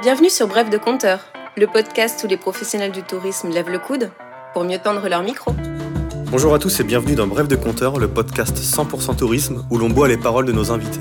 Bienvenue 0.00 0.30
sur 0.30 0.46
Bref 0.46 0.70
de 0.70 0.78
Compteur, 0.78 1.18
le 1.56 1.66
podcast 1.66 2.22
où 2.22 2.28
les 2.28 2.36
professionnels 2.36 2.92
du 2.92 3.02
tourisme 3.02 3.48
lèvent 3.48 3.68
le 3.68 3.80
coude 3.80 4.12
pour 4.52 4.62
mieux 4.62 4.78
tendre 4.78 5.08
leur 5.08 5.24
micro. 5.24 5.52
Bonjour 6.30 6.54
à 6.54 6.60
tous 6.60 6.78
et 6.78 6.84
bienvenue 6.84 7.16
dans 7.16 7.26
Bref 7.26 7.48
de 7.48 7.56
Compteur, 7.56 7.98
le 7.98 8.06
podcast 8.06 8.56
100% 8.56 9.16
tourisme 9.16 9.66
où 9.70 9.76
l'on 9.76 9.90
boit 9.90 10.06
les 10.06 10.16
paroles 10.16 10.46
de 10.46 10.52
nos 10.52 10.70
invités. 10.70 11.00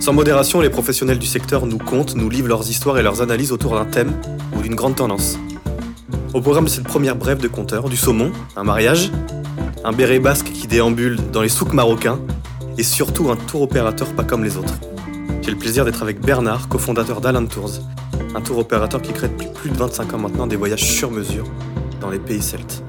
Sans 0.00 0.14
modération, 0.14 0.62
les 0.62 0.70
professionnels 0.70 1.18
du 1.18 1.26
secteur 1.26 1.66
nous 1.66 1.76
comptent, 1.76 2.16
nous 2.16 2.30
livrent 2.30 2.48
leurs 2.48 2.70
histoires 2.70 2.98
et 2.98 3.02
leurs 3.02 3.20
analyses 3.20 3.52
autour 3.52 3.74
d'un 3.74 3.84
thème 3.84 4.18
ou 4.56 4.62
d'une 4.62 4.76
grande 4.76 4.96
tendance. 4.96 5.38
Au 6.32 6.40
programme 6.40 6.64
de 6.64 6.70
cette 6.70 6.88
première 6.88 7.16
brève 7.16 7.38
de 7.38 7.48
compteur, 7.48 7.90
du 7.90 7.98
saumon, 7.98 8.32
un 8.56 8.64
mariage, 8.64 9.10
un 9.84 9.92
béret 9.92 10.20
basque 10.20 10.46
qui 10.46 10.66
déambule 10.66 11.18
dans 11.32 11.42
les 11.42 11.50
souks 11.50 11.74
marocains 11.74 12.18
et 12.78 12.82
surtout 12.82 13.30
un 13.30 13.36
tour 13.36 13.60
opérateur 13.60 14.08
pas 14.14 14.24
comme 14.24 14.42
les 14.42 14.56
autres. 14.56 14.72
J'ai 15.42 15.50
le 15.50 15.58
plaisir 15.58 15.84
d'être 15.84 16.02
avec 16.02 16.20
Bernard, 16.20 16.68
cofondateur 16.68 17.20
d'Alan 17.22 17.46
Tours, 17.46 17.80
un 18.34 18.42
tour 18.42 18.58
opérateur 18.58 19.00
qui 19.00 19.12
crée 19.12 19.28
depuis 19.28 19.48
plus 19.48 19.70
de 19.70 19.76
25 19.76 20.12
ans 20.12 20.18
maintenant 20.18 20.46
des 20.46 20.56
voyages 20.56 20.84
sur 20.84 21.10
mesure 21.10 21.44
dans 22.00 22.10
les 22.10 22.18
pays 22.18 22.42
celtes. 22.42 22.82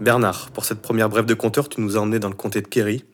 Bernard, 0.00 0.50
pour 0.50 0.66
cette 0.66 0.82
première 0.82 1.08
brève 1.08 1.24
de 1.24 1.32
compteur, 1.32 1.70
tu 1.70 1.80
nous 1.80 1.96
as 1.96 2.00
emmené 2.00 2.18
dans 2.18 2.28
le 2.28 2.34
comté 2.34 2.60
de 2.60 2.68
Kerry. 2.68 3.04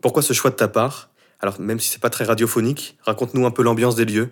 Pourquoi 0.00 0.22
ce 0.22 0.32
choix 0.32 0.50
de 0.50 0.56
ta 0.56 0.66
part? 0.66 1.10
Alors, 1.38 1.60
même 1.60 1.78
si 1.78 1.88
c'est 1.88 2.00
pas 2.00 2.10
très 2.10 2.24
radiophonique, 2.24 2.98
raconte-nous 3.02 3.46
un 3.46 3.52
peu 3.52 3.62
l'ambiance 3.62 3.94
des 3.94 4.04
lieux, 4.04 4.30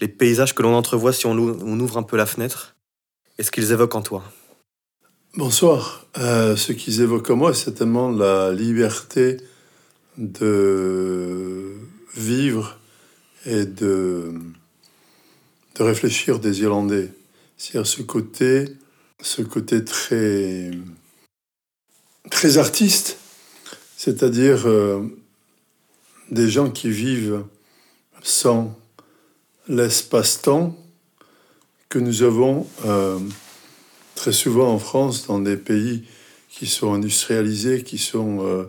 les 0.00 0.08
paysages 0.08 0.54
que 0.54 0.62
l'on 0.62 0.74
entrevoit 0.74 1.12
si 1.12 1.26
on 1.26 1.38
ouvre 1.38 1.98
un 1.98 2.02
peu 2.02 2.16
la 2.16 2.26
fenêtre, 2.26 2.74
et 3.38 3.44
ce 3.44 3.52
qu'ils 3.52 3.70
évoquent 3.70 3.94
en 3.94 4.02
toi. 4.02 4.24
Bonsoir. 5.36 6.06
Euh, 6.18 6.56
ce 6.56 6.72
qu'ils 6.72 7.00
évoquent 7.00 7.30
en 7.30 7.36
moi, 7.36 7.54
c'est 7.54 7.66
certainement 7.66 8.10
la 8.10 8.52
liberté 8.52 9.36
de 10.18 11.74
vivre 12.16 12.78
et 13.46 13.64
de, 13.64 14.32
de 15.76 15.82
réfléchir 15.82 16.38
des 16.38 16.60
Irlandais. 16.60 17.10
C'est-à-dire 17.56 17.86
ce 17.86 18.02
côté, 18.02 18.64
ce 19.20 19.42
côté 19.42 19.84
très, 19.84 20.70
très 22.30 22.58
artiste, 22.58 23.18
c'est-à-dire 23.96 24.66
euh, 24.66 25.02
des 26.30 26.48
gens 26.48 26.70
qui 26.70 26.90
vivent 26.90 27.44
sans 28.22 28.78
l'espace-temps 29.68 30.76
que 31.88 31.98
nous 31.98 32.22
avons 32.22 32.66
euh, 32.86 33.18
très 34.14 34.32
souvent 34.32 34.72
en 34.72 34.78
France 34.78 35.26
dans 35.26 35.38
des 35.38 35.56
pays 35.56 36.04
qui 36.48 36.66
sont 36.66 36.92
industrialisés, 36.92 37.82
qui 37.82 37.98
sont 37.98 38.44
euh, 38.44 38.64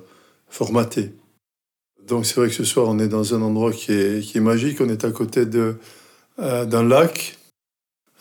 formatés. 0.49 1.11
Donc 2.07 2.25
c'est 2.25 2.35
vrai 2.35 2.49
que 2.49 2.53
ce 2.53 2.63
soir, 2.63 2.87
on 2.87 2.99
est 2.99 3.07
dans 3.07 3.33
un 3.33 3.41
endroit 3.41 3.71
qui 3.71 3.91
est, 3.91 4.21
qui 4.23 4.37
est 4.37 4.41
magique. 4.41 4.79
On 4.79 4.89
est 4.89 5.03
à 5.05 5.11
côté 5.11 5.43
euh, 6.39 6.65
d'un 6.65 6.83
lac, 6.83 7.37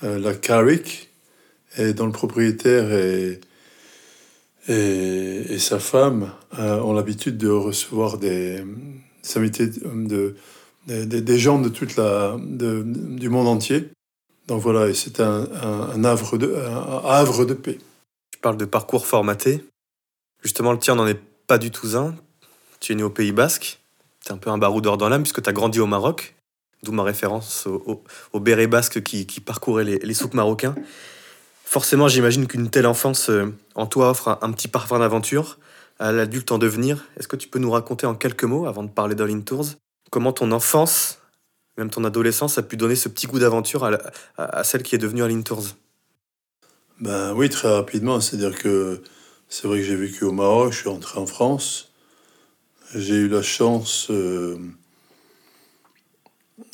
euh, 0.03 0.19
lac 0.19 0.41
Carrick, 0.41 1.11
et 1.77 1.93
dont 1.93 2.07
le 2.07 2.13
propriétaire 2.13 2.93
et, 2.93 3.41
et, 4.69 5.59
sa 5.59 5.79
femme 5.79 6.31
euh, 6.59 6.81
ont 6.81 6.95
l'habitude 6.95 7.37
de 7.37 7.49
recevoir 7.49 8.17
des, 8.17 8.65
des 9.35 9.51
de, 9.67 10.35
des 10.87 11.39
gens 11.39 11.61
de 11.61 11.69
toute 11.69 11.97
la, 11.97 12.37
du 12.39 13.29
monde 13.29 13.49
entier. 13.49 13.91
Donc 14.47 14.61
voilà, 14.63 14.93
c'est 14.95 15.21
un, 15.21 15.47
un, 15.63 16.05
havre 16.05 16.39
de, 16.39 16.55
un 16.55 17.03
havre 17.05 17.45
de 17.45 17.55
paix. 17.55 17.79
Tu 18.31 18.39
parles 18.39 18.57
de 18.57 18.65
parcours 18.65 19.07
formaté. 19.07 19.63
Justement, 20.43 20.73
le 20.73 20.79
tien 20.79 20.95
n'en 20.95 21.07
est 21.07 21.21
pas 21.47 21.59
du 21.59 21.71
tout 21.71 21.97
un. 21.97 22.15
Tu 22.85 22.93
es 22.93 22.97
né 22.97 23.03
au 23.03 23.09
Pays 23.09 23.33
Basque. 23.33 23.81
Tu 24.27 24.29
es 24.29 24.33
un 24.33 24.37
peu 24.37 24.51
un 24.51 24.59
baroudeur 24.59 24.99
dans 24.99 25.09
l'âme 25.09 25.23
puisque 25.23 25.41
tu 25.41 25.49
as 25.49 25.55
grandi 25.55 25.81
au 25.81 25.87
Maroc. 25.87 26.35
D'où 26.83 26.93
ma 26.93 27.03
référence 27.03 27.67
au, 27.67 28.05
au, 28.35 28.41
béret 28.41 28.67
basque 28.67 29.03
qui, 29.03 29.25
qui 29.25 29.41
parcourait 29.41 29.85
les, 29.85 29.99
les, 30.01 30.13
souks 30.13 30.35
marocains. 30.35 30.75
Forcément, 31.65 32.09
j'imagine 32.09 32.47
qu'une 32.47 32.69
telle 32.69 32.87
enfance 32.87 33.31
euh, 33.31 33.51
en 33.75 33.87
toi 33.87 34.11
offre 34.11 34.39
un, 34.43 34.53
petit 34.53 34.69
parfum 34.69 34.99
d'aventure 34.99 35.59
à 35.99 36.13
l'adulte 36.13 36.53
en 36.53 36.59
devenir. 36.59 37.07
Est-ce 37.17 37.27
que 37.27 37.37
tu 37.37 37.49
peux 37.49 37.59
nous 37.59 37.71
raconter 37.71 38.07
en 38.07 38.15
quelques 38.15 38.45
mots, 38.45 38.67
avant 38.67 38.83
de 38.83 38.91
parler 38.91 39.15
d'All 39.15 39.43
Tours, 39.45 39.65
comment 40.11 40.35
ton 40.35 40.53
enfance, 40.53 41.21
même 41.79 41.89
ton 41.89 42.05
adolescence, 42.05 42.59
a 42.59 42.63
pu 42.63 42.77
donner 42.77 42.97
ce 42.97 43.09
petit 43.09 43.27
goût 43.27 43.39
d'aventure 43.39 43.91
à, 44.37 44.63
celle 44.63 44.83
qui 44.83 44.95
est 44.95 44.99
devenue 44.99 45.23
All 45.23 45.43
Tours? 45.43 45.69
Ben 47.01 47.33
oui, 47.33 47.49
très 47.49 47.73
rapidement. 47.75 48.21
C'est-à-dire 48.21 48.59
que 48.59 49.03
c'est 49.49 49.69
vrai 49.69 49.79
que 49.79 49.85
j'ai 49.85 49.97
vécu 49.97 50.25
au 50.25 50.33
Maroc, 50.33 50.75
je 50.75 50.81
suis 50.81 50.91
entré 50.91 51.19
en 51.19 51.25
France. 51.25 51.94
J'ai 52.93 53.15
eu 53.15 53.29
la 53.29 53.43
chance 53.43 54.09
euh, 54.11 54.57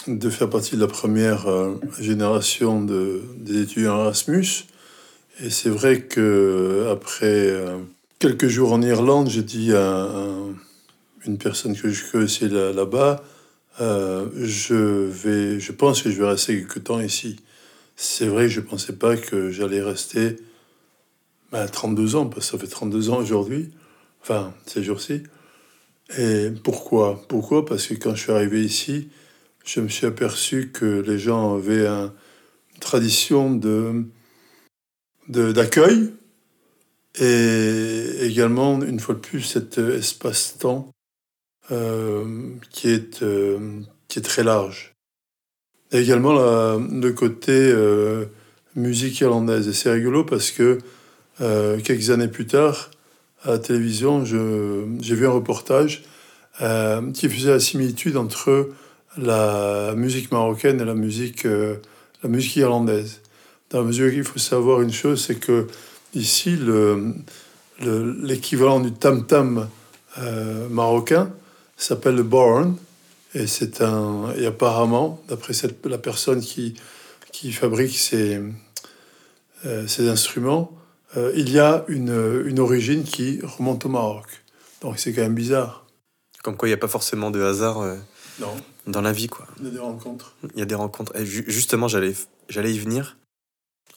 de 0.06 0.28
faire 0.28 0.50
partie 0.50 0.74
de 0.74 0.80
la 0.80 0.86
première 0.86 1.46
euh, 1.46 1.80
génération 1.98 2.82
de, 2.82 3.22
des 3.36 3.62
étudiants 3.62 3.98
Erasmus. 4.00 4.66
Et 5.42 5.50
c'est 5.50 5.70
vrai 5.70 6.02
que 6.02 6.88
après 6.90 7.26
euh, 7.26 7.78
quelques 8.18 8.48
jours 8.48 8.72
en 8.72 8.82
Irlande, 8.82 9.30
j'ai 9.30 9.42
dit 9.42 9.72
à, 9.72 10.08
une 11.26 11.38
personne 11.38 11.76
que 11.76 11.88
je 11.88 12.04
connaissais 12.10 12.48
là-bas, 12.48 13.22
je 13.78 14.74
vais, 14.74 15.60
je 15.60 15.72
pense 15.72 16.02
que 16.02 16.10
je 16.10 16.20
vais 16.20 16.28
rester 16.28 16.58
quelque 16.58 16.80
temps 16.80 17.00
ici. 17.00 17.36
C'est 17.96 18.26
vrai 18.26 18.44
que 18.44 18.50
je 18.50 18.60
ne 18.60 18.66
pensais 18.66 18.94
pas 18.94 19.16
que 19.16 19.50
j'allais 19.50 19.82
rester 19.82 20.36
ben, 21.52 21.66
32 21.66 22.16
ans, 22.16 22.26
parce 22.26 22.50
que 22.50 22.52
ça 22.52 22.58
fait 22.58 22.70
32 22.70 23.10
ans 23.10 23.18
aujourd'hui, 23.18 23.70
enfin 24.22 24.52
ces 24.66 24.82
jours-ci. 24.82 25.22
Et 26.18 26.50
pourquoi? 26.64 27.22
Pourquoi? 27.28 27.64
Parce 27.64 27.86
que 27.86 27.94
quand 27.94 28.14
je 28.14 28.22
suis 28.22 28.32
arrivé 28.32 28.64
ici, 28.64 29.10
je 29.64 29.80
me 29.80 29.88
suis 29.88 30.06
aperçu 30.06 30.70
que 30.72 31.00
les 31.00 31.18
gens 31.18 31.54
avaient 31.54 31.86
une 31.86 32.10
tradition 32.80 33.54
de 33.54 34.04
d'accueil 35.28 36.12
et 37.18 38.24
également, 38.26 38.80
une 38.82 39.00
fois 39.00 39.14
de 39.14 39.20
plus, 39.20 39.42
cet 39.42 39.78
espace-temps 39.78 40.90
euh, 41.72 42.54
qui, 42.70 42.88
est, 42.88 43.22
euh, 43.22 43.80
qui 44.08 44.20
est 44.20 44.22
très 44.22 44.44
large. 44.44 44.94
Et 45.92 45.98
également 45.98 46.32
le 46.78 47.10
côté 47.10 47.52
euh, 47.52 48.26
musique 48.76 49.20
irlandaise. 49.20 49.66
Et 49.66 49.72
c'est 49.72 49.90
rigolo 49.90 50.24
parce 50.24 50.50
que 50.52 50.78
quelques 51.38 52.10
années 52.10 52.28
plus 52.28 52.46
tard, 52.46 52.90
à 53.44 53.52
la 53.52 53.58
télévision, 53.58 54.24
j'ai 54.24 55.14
vu 55.14 55.26
un 55.26 55.30
reportage 55.30 56.02
euh, 56.60 57.10
qui 57.12 57.28
faisait 57.28 57.50
la 57.50 57.60
similitude 57.60 58.16
entre 58.16 58.68
la 59.16 59.94
musique 59.96 60.30
marocaine 60.30 60.80
et 60.80 60.84
la 60.84 60.94
musique, 60.94 61.46
euh, 61.46 61.76
la 62.22 62.28
musique 62.28 62.56
irlandaise. 62.56 63.20
Dans 63.70 63.78
la 63.78 63.84
mesure 63.84 64.10
qu'il 64.10 64.24
faut 64.24 64.38
savoir 64.38 64.82
une 64.82 64.92
chose, 64.92 65.24
c'est 65.24 65.36
que 65.36 65.68
ici, 66.14 66.58
l'équivalent 67.80 68.78
le, 68.78 68.90
du 68.90 68.92
tam-tam 68.92 69.68
euh, 70.18 70.68
marocain 70.68 71.30
s'appelle 71.76 72.16
le 72.16 72.24
born. 72.24 72.76
Et, 73.34 73.46
un, 73.80 74.34
et 74.36 74.46
apparemment, 74.46 75.22
d'après 75.28 75.54
la 75.84 75.98
personne 75.98 76.40
qui, 76.40 76.74
qui 77.32 77.52
fabrique 77.52 77.96
ces, 77.96 78.40
ces 79.86 80.08
instruments, 80.08 80.79
euh, 81.16 81.32
il 81.34 81.50
y 81.50 81.58
a 81.58 81.84
une, 81.88 82.44
une, 82.46 82.60
origine 82.60 83.04
qui 83.04 83.40
remonte 83.42 83.84
au 83.84 83.88
Maroc. 83.88 84.26
Donc 84.80 84.98
c'est 84.98 85.12
quand 85.12 85.22
même 85.22 85.34
bizarre. 85.34 85.86
Comme 86.42 86.56
quoi 86.56 86.68
il 86.68 86.70
n'y 86.70 86.74
a 86.74 86.78
pas 86.78 86.88
forcément 86.88 87.30
de 87.30 87.42
hasard 87.42 87.80
euh, 87.80 87.96
non. 88.38 88.56
dans 88.86 89.00
la 89.00 89.12
vie. 89.12 89.28
Quoi. 89.28 89.46
Il 89.58 89.66
y 89.66 89.68
a 89.68 89.72
des 89.72 89.78
rencontres. 89.78 90.36
Il 90.54 90.58
y 90.58 90.62
a 90.62 90.66
des 90.66 90.74
rencontres. 90.74 91.14
Et 91.16 91.26
justement, 91.26 91.88
j'allais, 91.88 92.14
y 92.54 92.78
venir. 92.78 93.16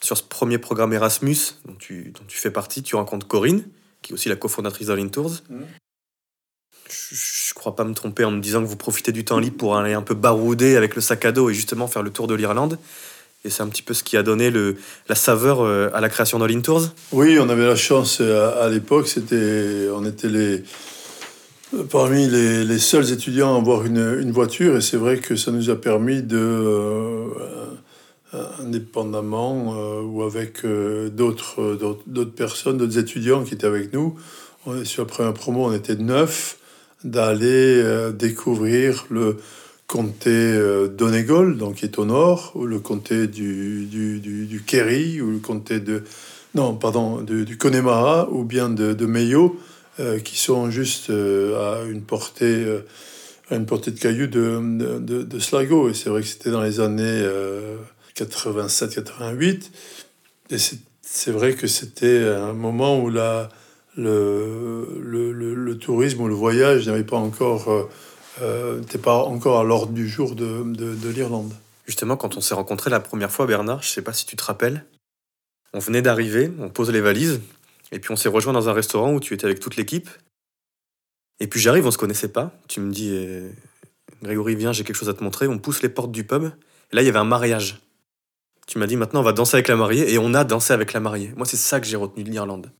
Sur 0.02 0.18
ce 0.18 0.22
premier 0.22 0.58
programme 0.58 0.92
Erasmus 0.92 1.36
dont 1.64 1.74
tu, 1.78 2.10
dont 2.10 2.24
tu 2.26 2.36
fais 2.36 2.50
partie, 2.50 2.82
tu 2.82 2.96
rencontres 2.96 3.26
Corinne, 3.26 3.64
qui 4.02 4.12
est 4.12 4.14
aussi 4.14 4.28
la 4.28 4.36
cofondatrice 4.36 4.88
d'All 4.88 5.10
Tours. 5.10 5.40
Mmh. 5.48 5.62
Je 6.90 7.50
ne 7.50 7.54
crois 7.54 7.74
pas 7.74 7.84
me 7.84 7.94
tromper 7.94 8.24
en 8.24 8.30
me 8.30 8.40
disant 8.40 8.60
que 8.60 8.66
vous 8.66 8.76
profitez 8.76 9.12
du 9.12 9.24
temps 9.24 9.38
libre 9.38 9.56
pour 9.56 9.76
aller 9.76 9.94
un 9.94 10.02
peu 10.02 10.14
barouder 10.14 10.76
avec 10.76 10.94
le 10.94 11.00
sac 11.00 11.24
à 11.24 11.32
dos 11.32 11.48
et 11.48 11.54
justement 11.54 11.86
faire 11.86 12.02
le 12.02 12.10
tour 12.10 12.26
de 12.26 12.34
l'Irlande. 12.34 12.78
Et 13.46 13.50
c'est 13.50 13.62
un 13.62 13.68
petit 13.68 13.82
peu 13.82 13.92
ce 13.92 14.02
qui 14.02 14.16
a 14.16 14.22
donné 14.22 14.50
le, 14.50 14.76
la 15.06 15.14
saveur 15.14 15.60
euh, 15.60 15.90
à 15.92 16.00
la 16.00 16.08
création 16.08 16.38
d'All 16.38 16.62
Tours. 16.62 16.88
Oui, 17.12 17.38
on 17.38 17.50
avait 17.50 17.66
la 17.66 17.76
chance 17.76 18.18
euh, 18.22 18.64
à, 18.64 18.70
l'époque, 18.70 19.06
c'était, 19.06 19.86
on 19.94 20.06
était 20.06 20.30
les, 20.30 20.62
parmi 21.90 22.26
les, 22.26 22.64
les, 22.64 22.78
seuls 22.78 23.12
étudiants 23.12 23.54
à 23.54 23.58
avoir 23.58 23.84
une, 23.84 24.18
une 24.18 24.32
voiture, 24.32 24.78
et 24.78 24.80
c'est 24.80 24.96
vrai 24.96 25.18
que 25.18 25.36
ça 25.36 25.50
nous 25.50 25.68
a 25.68 25.76
permis 25.78 26.22
de, 26.22 26.38
euh, 26.38 27.26
indépendamment 28.60 30.00
ou 30.02 30.22
avec 30.22 30.64
d'autres, 30.64 31.78
d'autres 32.06 32.34
personnes, 32.34 32.78
d'autres 32.78 32.98
étudiants 32.98 33.44
qui 33.44 33.52
étaient 33.54 33.66
avec 33.66 33.92
nous, 33.92 34.16
on, 34.64 34.86
sur 34.86 35.02
la 35.02 35.08
première 35.08 35.34
promo, 35.34 35.66
on 35.66 35.72
était 35.74 35.96
neuf, 35.96 36.56
d'aller 37.04 38.10
découvrir 38.14 39.04
le, 39.10 39.36
comté 39.86 40.30
euh, 40.30 40.88
d'Onegol, 40.88 41.56
donc 41.56 41.76
qui 41.76 41.84
est 41.84 41.98
au 41.98 42.04
nord, 42.04 42.52
ou 42.54 42.66
le 42.66 42.80
comté 42.80 43.26
du, 43.26 43.86
du, 43.86 44.20
du, 44.20 44.62
Kerry, 44.62 45.20
ou 45.20 45.30
le 45.30 45.38
comté 45.38 45.80
de... 45.80 46.02
Non, 46.54 46.74
pardon, 46.74 47.20
du 47.22 47.58
Connemara, 47.58 48.28
ou 48.30 48.44
bien 48.44 48.70
de, 48.70 48.92
de 48.92 49.06
Mayo, 49.06 49.58
euh, 49.98 50.20
qui 50.20 50.38
sont 50.38 50.70
juste 50.70 51.10
euh, 51.10 51.80
à 51.82 51.84
une 51.84 52.02
portée 52.02 52.64
à 53.50 53.56
une 53.56 53.66
portée 53.66 53.90
de 53.90 53.98
cailloux 53.98 54.26
de, 54.26 54.98
de, 55.22 55.38
Sligo. 55.38 55.90
Et 55.90 55.94
c'est 55.94 56.08
vrai 56.08 56.22
que 56.22 56.26
c'était 56.26 56.50
dans 56.50 56.62
les 56.62 56.80
années 56.80 57.22
87-88. 58.16 59.70
Et 60.50 60.56
c'est 61.02 61.30
vrai 61.30 61.54
que 61.54 61.66
c'était 61.66 62.24
un 62.24 62.54
moment 62.54 62.98
où 63.00 63.10
la, 63.10 63.50
le, 63.96 65.00
le, 65.00 65.32
le, 65.54 65.78
tourisme 65.78 66.22
ou 66.22 66.28
le 66.28 66.34
voyage 66.34 66.86
n'avait 66.86 67.04
pas 67.04 67.16
encore, 67.16 67.70
euh, 67.70 67.88
n'était 68.40 68.98
pas 68.98 69.18
encore 69.18 69.60
à 69.60 69.64
l'ordre 69.64 69.92
du 69.92 70.08
jour 70.08 70.34
de, 70.34 70.62
de, 70.64 70.94
de 70.94 71.08
l'Irlande. 71.08 71.52
Justement, 71.86 72.16
quand 72.16 72.36
on 72.36 72.40
s'est 72.40 72.54
rencontrés 72.54 72.90
la 72.90 73.00
première 73.00 73.30
fois, 73.30 73.46
Bernard, 73.46 73.82
je 73.82 73.88
ne 73.88 73.92
sais 73.92 74.02
pas 74.02 74.12
si 74.12 74.26
tu 74.26 74.36
te 74.36 74.44
rappelles, 74.44 74.84
on 75.74 75.78
venait 75.80 76.02
d'arriver, 76.02 76.50
on 76.60 76.68
pose 76.70 76.90
les 76.90 77.00
valises, 77.00 77.40
et 77.92 77.98
puis 77.98 78.12
on 78.12 78.16
s'est 78.16 78.28
rejoint 78.28 78.52
dans 78.52 78.68
un 78.68 78.72
restaurant 78.72 79.12
où 79.12 79.20
tu 79.20 79.34
étais 79.34 79.44
avec 79.44 79.60
toute 79.60 79.76
l'équipe. 79.76 80.08
Et 81.40 81.46
puis 81.46 81.60
j'arrive, 81.60 81.86
on 81.86 81.90
se 81.90 81.98
connaissait 81.98 82.28
pas. 82.28 82.52
Tu 82.68 82.80
me 82.80 82.92
dis, 82.92 83.12
eh, 83.12 83.50
Grégory, 84.22 84.54
viens, 84.56 84.72
j'ai 84.72 84.84
quelque 84.84 84.96
chose 84.96 85.08
à 85.08 85.14
te 85.14 85.22
montrer. 85.22 85.46
On 85.46 85.58
pousse 85.58 85.82
les 85.82 85.88
portes 85.88 86.12
du 86.12 86.24
pub. 86.24 86.44
Et 86.44 86.96
là, 86.96 87.02
il 87.02 87.04
y 87.04 87.08
avait 87.08 87.18
un 87.18 87.24
mariage. 87.24 87.80
Tu 88.66 88.78
m'as 88.78 88.86
dit, 88.86 88.96
maintenant, 88.96 89.20
on 89.20 89.24
va 89.24 89.32
danser 89.32 89.56
avec 89.56 89.68
la 89.68 89.76
mariée. 89.76 90.12
Et 90.12 90.18
on 90.18 90.32
a 90.32 90.44
dansé 90.44 90.72
avec 90.72 90.92
la 90.92 91.00
mariée. 91.00 91.32
Moi, 91.36 91.44
c'est 91.44 91.56
ça 91.56 91.80
que 91.80 91.86
j'ai 91.86 91.96
retenu 91.96 92.24
de 92.24 92.30
l'Irlande. 92.30 92.70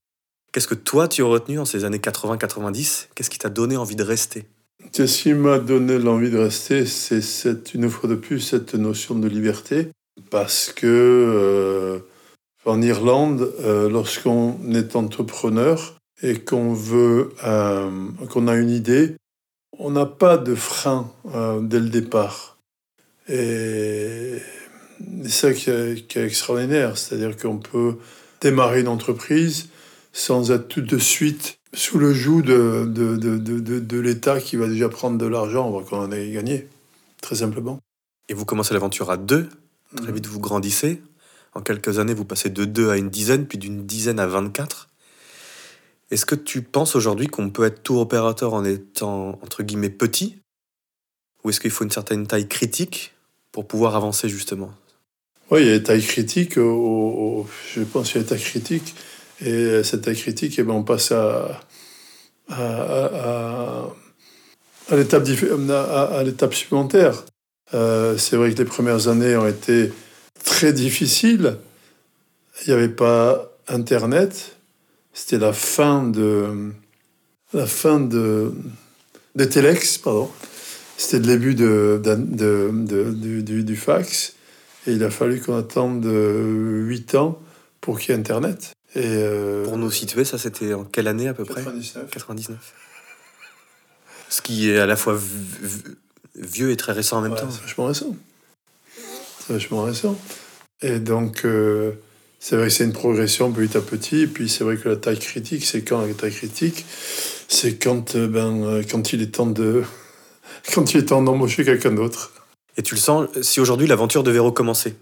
Qu'est-ce 0.52 0.68
que 0.68 0.74
toi, 0.74 1.08
tu 1.08 1.22
as 1.22 1.26
retenu 1.26 1.58
en 1.58 1.64
ces 1.64 1.84
années 1.84 1.98
80-90 1.98 3.08
Qu'est-ce 3.14 3.30
qui 3.30 3.38
t'a 3.38 3.50
donné 3.50 3.76
envie 3.76 3.96
de 3.96 4.04
rester? 4.04 4.46
Ce 4.92 5.22
qui 5.22 5.34
m'a 5.34 5.58
donné 5.58 5.98
l'envie 5.98 6.30
de 6.30 6.38
rester, 6.38 6.86
c'est 6.86 7.74
une 7.74 7.90
fois 7.90 8.08
de 8.08 8.14
plus 8.14 8.40
cette 8.40 8.74
notion 8.74 9.14
de 9.14 9.28
liberté. 9.28 9.88
Parce 10.30 10.72
que 10.72 10.86
euh, 10.86 11.98
en 12.64 12.80
Irlande, 12.80 13.52
euh, 13.60 13.88
lorsqu'on 13.90 14.58
est 14.72 14.96
entrepreneur 14.96 15.96
et 16.22 16.38
qu'on 16.40 16.72
veut, 16.72 17.32
euh, 17.44 17.90
qu'on 18.30 18.46
a 18.46 18.54
une 18.54 18.70
idée, 18.70 19.16
on 19.78 19.90
n'a 19.90 20.06
pas 20.06 20.38
de 20.38 20.54
frein 20.54 21.10
dès 21.62 21.80
le 21.80 21.88
départ. 21.88 22.58
Et 23.28 24.38
c'est 25.24 25.30
ça 25.30 25.52
qui 25.52 25.70
est, 25.70 26.16
extraordinaire, 26.16 26.96
c'est-à-dire 26.96 27.36
qu'on 27.36 27.58
peut 27.58 27.96
démarrer 28.40 28.80
une 28.80 28.88
entreprise 28.88 29.68
sans 30.12 30.52
être 30.52 30.68
tout 30.68 30.80
de 30.80 30.98
suite 30.98 31.58
sous 31.74 31.98
le 31.98 32.12
joug 32.12 32.42
de, 32.42 32.84
de, 32.86 33.16
de, 33.16 33.58
de, 33.58 34.00
l'État 34.00 34.40
qui 34.40 34.56
va 34.56 34.68
déjà 34.68 34.88
prendre 34.88 35.18
de 35.18 35.26
l'argent 35.26 35.82
qu'on 35.82 35.98
en 35.98 36.12
ait 36.12 36.30
gagné, 36.30 36.68
très 37.20 37.36
simplement. 37.36 37.78
Et 38.28 38.34
vous 38.34 38.44
commencez 38.44 38.74
l'aventure 38.74 39.10
à 39.10 39.16
deux, 39.16 39.48
très 39.96 40.10
mm. 40.10 40.14
vite 40.14 40.26
vous 40.26 40.40
grandissez. 40.40 41.02
En 41.54 41.62
quelques 41.62 41.98
années, 41.98 42.14
vous 42.14 42.24
passez 42.24 42.50
de 42.50 42.64
deux 42.64 42.90
à 42.90 42.96
une 42.96 43.10
dizaine, 43.10 43.46
puis 43.46 43.58
d'une 43.58 43.86
dizaine 43.86 44.18
à 44.18 44.26
24. 44.26 44.88
Est-ce 46.10 46.26
que 46.26 46.34
tu 46.34 46.62
penses 46.62 46.96
aujourd'hui 46.96 47.28
qu'on 47.28 47.50
peut 47.50 47.64
être 47.64 47.82
tour 47.82 48.00
opérateur 48.00 48.54
en 48.54 48.64
étant, 48.64 49.38
entre 49.42 49.62
guillemets, 49.62 49.90
petit? 49.90 50.38
Ou 51.42 51.50
est-ce 51.50 51.60
qu'il 51.60 51.70
faut 51.70 51.84
une 51.84 51.90
certaine 51.90 52.26
taille 52.26 52.48
critique 52.48 53.14
pour 53.52 53.66
pouvoir 53.68 53.94
avancer 53.94 54.28
justement? 54.28 54.72
Oui, 55.50 55.62
il 55.62 55.66
y 55.66 55.70
a 55.70 55.76
une 55.76 55.82
taille 55.82 56.02
critique. 56.02 56.54
je 56.54 57.82
pense 57.92 58.08
qu'il 58.08 58.16
y 58.16 58.18
a 58.18 58.22
une 58.22 58.28
taille 58.28 58.40
critique. 58.40 58.94
Et 59.44 59.82
cette 59.82 60.02
taille 60.02 60.16
critique, 60.16 60.58
eh 60.58 60.62
ben, 60.62 60.72
on 60.72 60.82
passe 60.82 61.12
à, 61.12 61.60
à, 62.48 63.90
à, 64.90 64.96
l'étape 64.96 66.54
supplémentaire. 66.54 67.24
Euh, 67.74 68.16
c'est 68.16 68.36
vrai 68.36 68.52
que 68.52 68.58
les 68.58 68.64
premières 68.64 69.08
années 69.08 69.36
ont 69.36 69.46
été 69.46 69.92
très 70.44 70.72
difficiles. 70.72 71.56
Il 72.62 72.68
n'y 72.68 72.74
avait 72.74 72.88
pas 72.88 73.50
Internet. 73.68 74.56
C'était 75.12 75.38
la 75.38 75.52
fin 75.52 76.02
de 76.02 76.72
la 77.52 77.66
fin 77.66 78.00
de 78.00 78.52
des 79.34 79.48
Telex, 79.48 79.98
pardon. 79.98 80.30
C'était 80.96 81.18
le 81.18 81.26
début 81.26 81.54
de, 81.54 82.00
de, 82.04 82.14
de, 82.14 83.40
du, 83.42 83.64
du, 83.64 83.76
fax. 83.76 84.34
Et 84.86 84.92
il 84.92 85.02
a 85.02 85.10
fallu 85.10 85.40
qu'on 85.40 85.56
attende 85.56 86.04
8 86.04 87.14
ans 87.16 87.40
pour 87.80 87.98
qu'il 87.98 88.12
y 88.12 88.16
ait 88.16 88.20
Internet. 88.20 88.74
Et 88.94 89.02
euh, 89.04 89.64
Pour 89.64 89.76
nous 89.76 89.90
situer, 89.90 90.24
ça 90.24 90.38
c'était 90.38 90.72
en 90.72 90.84
quelle 90.84 91.08
année 91.08 91.28
à 91.28 91.34
peu 91.34 91.44
près? 91.44 91.64
99. 92.10 92.56
Ce 94.28 94.40
qui 94.40 94.70
est 94.70 94.78
à 94.78 94.86
la 94.86 94.96
fois 94.96 95.18
vieux 96.36 96.70
et 96.70 96.76
très 96.76 96.92
récent 96.92 97.18
en 97.18 97.20
même 97.20 97.34
temps. 97.34 97.50
C'est 97.50 97.62
vachement 97.62 97.86
récent. 97.86 98.16
C'est 99.40 99.52
vachement 99.52 99.82
récent. 99.82 100.18
Et 100.80 101.00
donc, 101.00 101.44
euh, 101.44 101.92
c'est 102.38 102.56
vrai 102.56 102.66
que 102.66 102.72
c'est 102.72 102.84
une 102.84 102.92
progression 102.92 103.50
petit 103.52 103.76
à 103.76 103.80
petit. 103.80 104.22
Et 104.22 104.26
puis, 104.26 104.48
c'est 104.48 104.64
vrai 104.64 104.76
que 104.76 104.88
la 104.88 104.96
taille 104.96 105.18
critique, 105.18 105.64
c'est 105.64 105.82
quand 105.82 106.06
la 106.06 106.14
taille 106.14 106.32
critique 106.32 106.84
C'est 107.48 107.76
quand, 107.76 108.14
euh, 108.14 108.28
ben, 108.28 108.82
quand 108.88 109.12
il 109.12 109.22
est 109.22 109.34
temps 109.34 109.46
de. 109.46 109.82
quand 110.74 110.94
il 110.94 110.98
est 111.00 111.06
temps 111.06 111.22
d'embaucher 111.22 111.64
quelqu'un 111.64 111.92
d'autre. 111.92 112.32
Et 112.76 112.82
tu 112.82 112.94
le 112.94 113.00
sens, 113.00 113.28
si 113.42 113.60
aujourd'hui 113.60 113.86
l'aventure 113.86 114.22
devait 114.22 114.40
recommencer, 114.40 114.96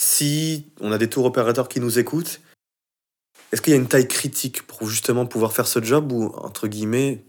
si 0.00 0.66
on 0.80 0.92
a 0.92 0.98
des 0.98 1.08
tours 1.08 1.26
opérateurs 1.26 1.68
qui 1.68 1.78
nous 1.78 1.98
écoutent, 1.98 2.40
est-ce 3.52 3.62
qu'il 3.62 3.72
y 3.72 3.76
a 3.76 3.78
une 3.78 3.88
taille 3.88 4.08
critique 4.08 4.62
pour 4.62 4.88
justement 4.88 5.26
pouvoir 5.26 5.52
faire 5.52 5.66
ce 5.66 5.82
job 5.82 6.12
ou, 6.12 6.32
entre 6.36 6.68
guillemets, 6.68 7.24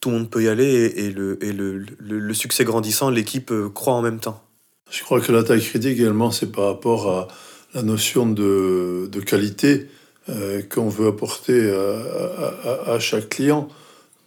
tout 0.00 0.10
le 0.10 0.18
monde 0.18 0.30
peut 0.30 0.42
y 0.42 0.48
aller 0.48 0.92
et, 0.96 1.10
le, 1.10 1.42
et 1.44 1.52
le, 1.52 1.78
le, 1.98 2.34
succès 2.34 2.64
grandissant, 2.64 3.10
l'équipe 3.10 3.50
euh, 3.50 3.68
croit 3.68 3.94
en 3.94 4.02
même 4.02 4.20
temps? 4.20 4.42
Je 4.90 5.02
crois 5.02 5.20
que 5.20 5.32
la 5.32 5.42
taille 5.42 5.60
critique 5.60 5.98
également, 5.98 6.30
c'est 6.30 6.50
par 6.52 6.66
rapport 6.66 7.10
à 7.10 7.28
la 7.74 7.82
notion 7.82 8.26
de, 8.26 9.08
de 9.10 9.20
qualité 9.20 9.88
euh, 10.28 10.62
qu'on 10.62 10.88
veut 10.88 11.08
apporter 11.08 11.70
à, 11.70 12.92
à, 12.92 12.98
chaque 12.98 13.28
client. 13.28 13.68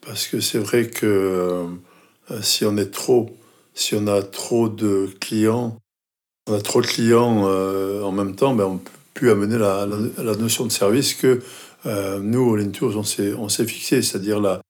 Parce 0.02 0.28
que 0.28 0.40
c'est 0.40 0.60
vrai 0.60 0.88
que 0.88 1.06
euh, 1.06 2.42
si 2.42 2.66
on 2.66 2.78
est 2.78 2.92
trop, 2.92 3.36
si 3.74 3.96
on 3.96 4.06
a 4.08 4.22
trop 4.22 4.70
de 4.70 5.10
clients, 5.20 5.78
on 6.48 6.54
a 6.54 6.62
trop 6.62 6.82
de 6.82 6.88
clients 6.88 7.44
en 7.46 8.12
même 8.12 8.36
temps, 8.36 8.54
ben 8.54 8.66
on 8.66 8.78
peut 8.78 8.92
pu 9.20 9.30
amener 9.30 9.58
la, 9.58 9.86
notion 10.38 10.66
de 10.66 10.72
service 10.72 11.14
que 11.14 11.42
euh, 11.86 12.20
nous, 12.22 12.42
au 12.42 12.56
Lintours, 12.56 12.96
on 12.96 13.04
s'est, 13.04 13.34
on 13.34 13.50
s'est 13.50 13.66
fixé, 13.66 14.02
c'est-à-dire 14.02 14.40
la, 14.40 14.62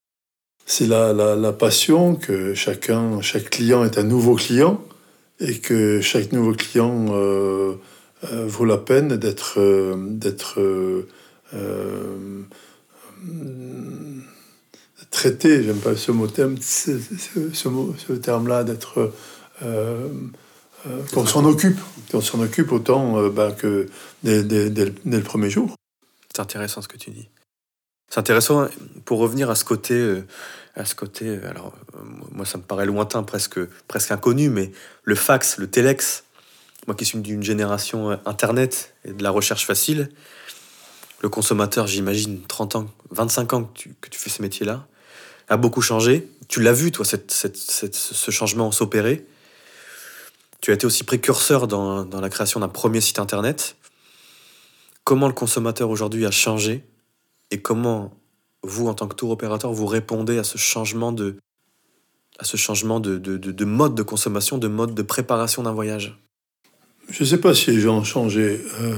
c'est 0.66 0.88
la, 0.88 1.14
la, 1.14 1.54
passion 1.54 2.16
que 2.16 2.56
chacun, 2.56 3.22
chaque 3.22 3.52
client 3.52 3.86
est 3.86 4.00
un 4.00 4.04
nouveau 4.04 4.34
client 4.34 4.84
et 5.40 5.60
que 5.60 6.02
chaque 6.02 6.32
nouveau 6.32 6.54
client 6.54 7.08
euh, 7.12 7.76
euh, 8.32 8.46
vaut 8.48 8.66
la 8.66 8.78
peine 8.78 9.18
d'être, 9.18 9.60
d'être 9.96 10.60
traité, 15.12 15.64
j'aime 15.64 15.78
pas 15.78 15.96
ce 15.96 16.12
mot, 16.12 16.26
thème, 16.26 16.58
ce, 16.60 16.98
ce, 17.54 17.70
ce 17.98 18.14
terme-là, 18.14 18.64
d'être 18.64 19.12
qu'on 21.14 21.26
s'en 21.26 21.46
occupe, 21.46 21.80
qu'on 22.12 22.22
s'en 22.22 22.40
occupe 22.42 22.72
autant 22.72 23.18
euh, 23.18 23.30
bah, 23.30 23.52
que 23.52 23.88
dès, 24.24 24.42
le 24.44 25.22
premier 25.22 25.50
jour. 25.50 25.76
C'est 26.34 26.42
intéressant 26.42 26.82
ce 26.82 26.88
que 26.88 26.98
tu 26.98 27.12
dis. 27.12 27.30
C'est 28.10 28.20
intéressant 28.20 28.68
pour 29.06 29.20
revenir 29.20 29.50
à 29.50 29.56
ce 29.56 29.64
côté, 29.64 29.94
euh, 29.94 30.26
à 30.76 30.86
ce 30.86 30.96
côté. 30.96 31.40
Alors 31.46 31.74
moi, 32.32 32.46
ça 32.46 32.58
me 32.58 32.64
paraît 32.64 32.86
lointain, 32.86 33.24
presque, 33.24 33.60
presque 33.88 34.12
inconnu, 34.12 34.50
mais 34.50 34.72
le 35.04 35.16
fax, 35.16 35.58
le 35.58 35.70
telex. 35.70 36.24
Moi 36.88 36.96
qui 36.96 37.06
suis 37.06 37.20
d'une 37.20 37.44
génération 37.44 38.18
internet 38.26 38.96
et 39.06 39.12
de 39.12 39.22
la 39.22 39.32
recherche 39.32 39.66
facile, 39.66 40.10
le 41.22 41.30
consommateur, 41.30 41.88
j'imagine, 41.88 42.42
30 42.48 42.76
ans, 42.78 42.86
25 43.12 43.54
ans 43.54 43.64
que 43.66 43.78
tu, 43.78 43.96
que 44.00 44.10
tu 44.10 44.18
fais 44.18 44.30
ce 44.30 44.42
métier-là, 44.42 44.88
a 45.50 45.58
beaucoup 45.58 45.82
changé. 45.82 46.30
Tu 46.48 46.62
l'as 46.62 46.72
vu, 46.72 46.92
toi, 46.92 47.04
cette, 47.06 47.32
cette, 47.32 47.58
ce 47.58 48.32
changement 48.32 48.72
s'opérer? 48.72 49.26
Tu 50.62 50.72
as 50.72 50.74
été 50.74 50.86
aussi 50.86 51.04
précurseur 51.04 51.68
dans, 51.68 52.04
dans 52.06 52.22
la 52.22 52.30
création 52.30 52.60
d'un 52.60 52.68
premier 52.68 53.02
site 53.02 53.20
internet. 53.20 53.78
Comment 55.04 55.28
le 55.28 55.34
consommateur 55.34 55.90
aujourd'hui 55.90 56.26
a 56.26 56.32
changé 56.32 56.84
et 57.52 57.62
comment 57.62 58.14
vous, 58.64 58.88
en 58.88 58.94
tant 58.94 59.08
que 59.08 59.16
tour 59.16 59.32
opérateur, 59.32 59.72
vous 59.72 59.86
répondez 59.86 60.38
à 60.38 60.44
ce 60.44 60.58
changement 60.58 61.12
de, 61.12 61.38
à 62.40 62.44
ce 62.44 62.58
changement 62.58 63.00
de, 63.00 63.18
de, 63.18 63.38
de, 63.38 63.66
mode 63.66 63.96
de 63.96 64.04
consommation, 64.04 64.58
de 64.58 64.68
mode 64.68 64.94
de 64.94 65.02
préparation 65.02 65.64
d'un 65.64 65.72
voyage? 65.72 66.20
Je 67.10 67.24
ne 67.24 67.28
sais 67.28 67.40
pas 67.40 67.54
si 67.54 67.72
les 67.72 67.80
gens 67.80 67.98
ont 67.98 68.04
changé. 68.04 68.62
Euh, 68.82 68.98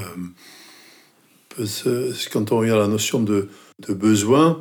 quand 2.31 2.51
on 2.51 2.59
regarde 2.59 2.79
la 2.79 2.87
notion 2.87 3.21
de, 3.21 3.49
besoin, 3.89 4.59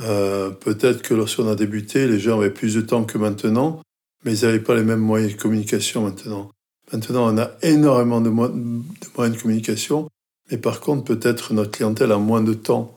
euh, 0.00 0.50
peut-être 0.50 1.02
que 1.02 1.14
lorsqu'on 1.14 1.48
a 1.48 1.54
débuté, 1.54 2.06
les 2.06 2.18
gens 2.18 2.38
avaient 2.38 2.50
plus 2.50 2.74
de 2.74 2.80
temps 2.80 3.04
que 3.04 3.18
maintenant 3.18 3.82
mais 4.24 4.36
ils 4.36 4.44
n'avaient 4.44 4.60
pas 4.60 4.74
les 4.74 4.82
mêmes 4.82 5.00
moyens 5.00 5.32
de 5.32 5.40
communication 5.40 6.02
maintenant. 6.02 6.50
Maintenant, 6.92 7.32
on 7.32 7.38
a 7.38 7.52
énormément 7.62 8.20
de, 8.20 8.28
moyens 8.28 9.36
de 9.36 9.40
communication, 9.40 10.08
mais 10.50 10.58
par 10.58 10.80
contre, 10.80 11.04
peut-être 11.04 11.54
notre 11.54 11.70
clientèle 11.70 12.12
a 12.12 12.18
moins 12.18 12.42
de 12.42 12.52
temps. 12.52 12.94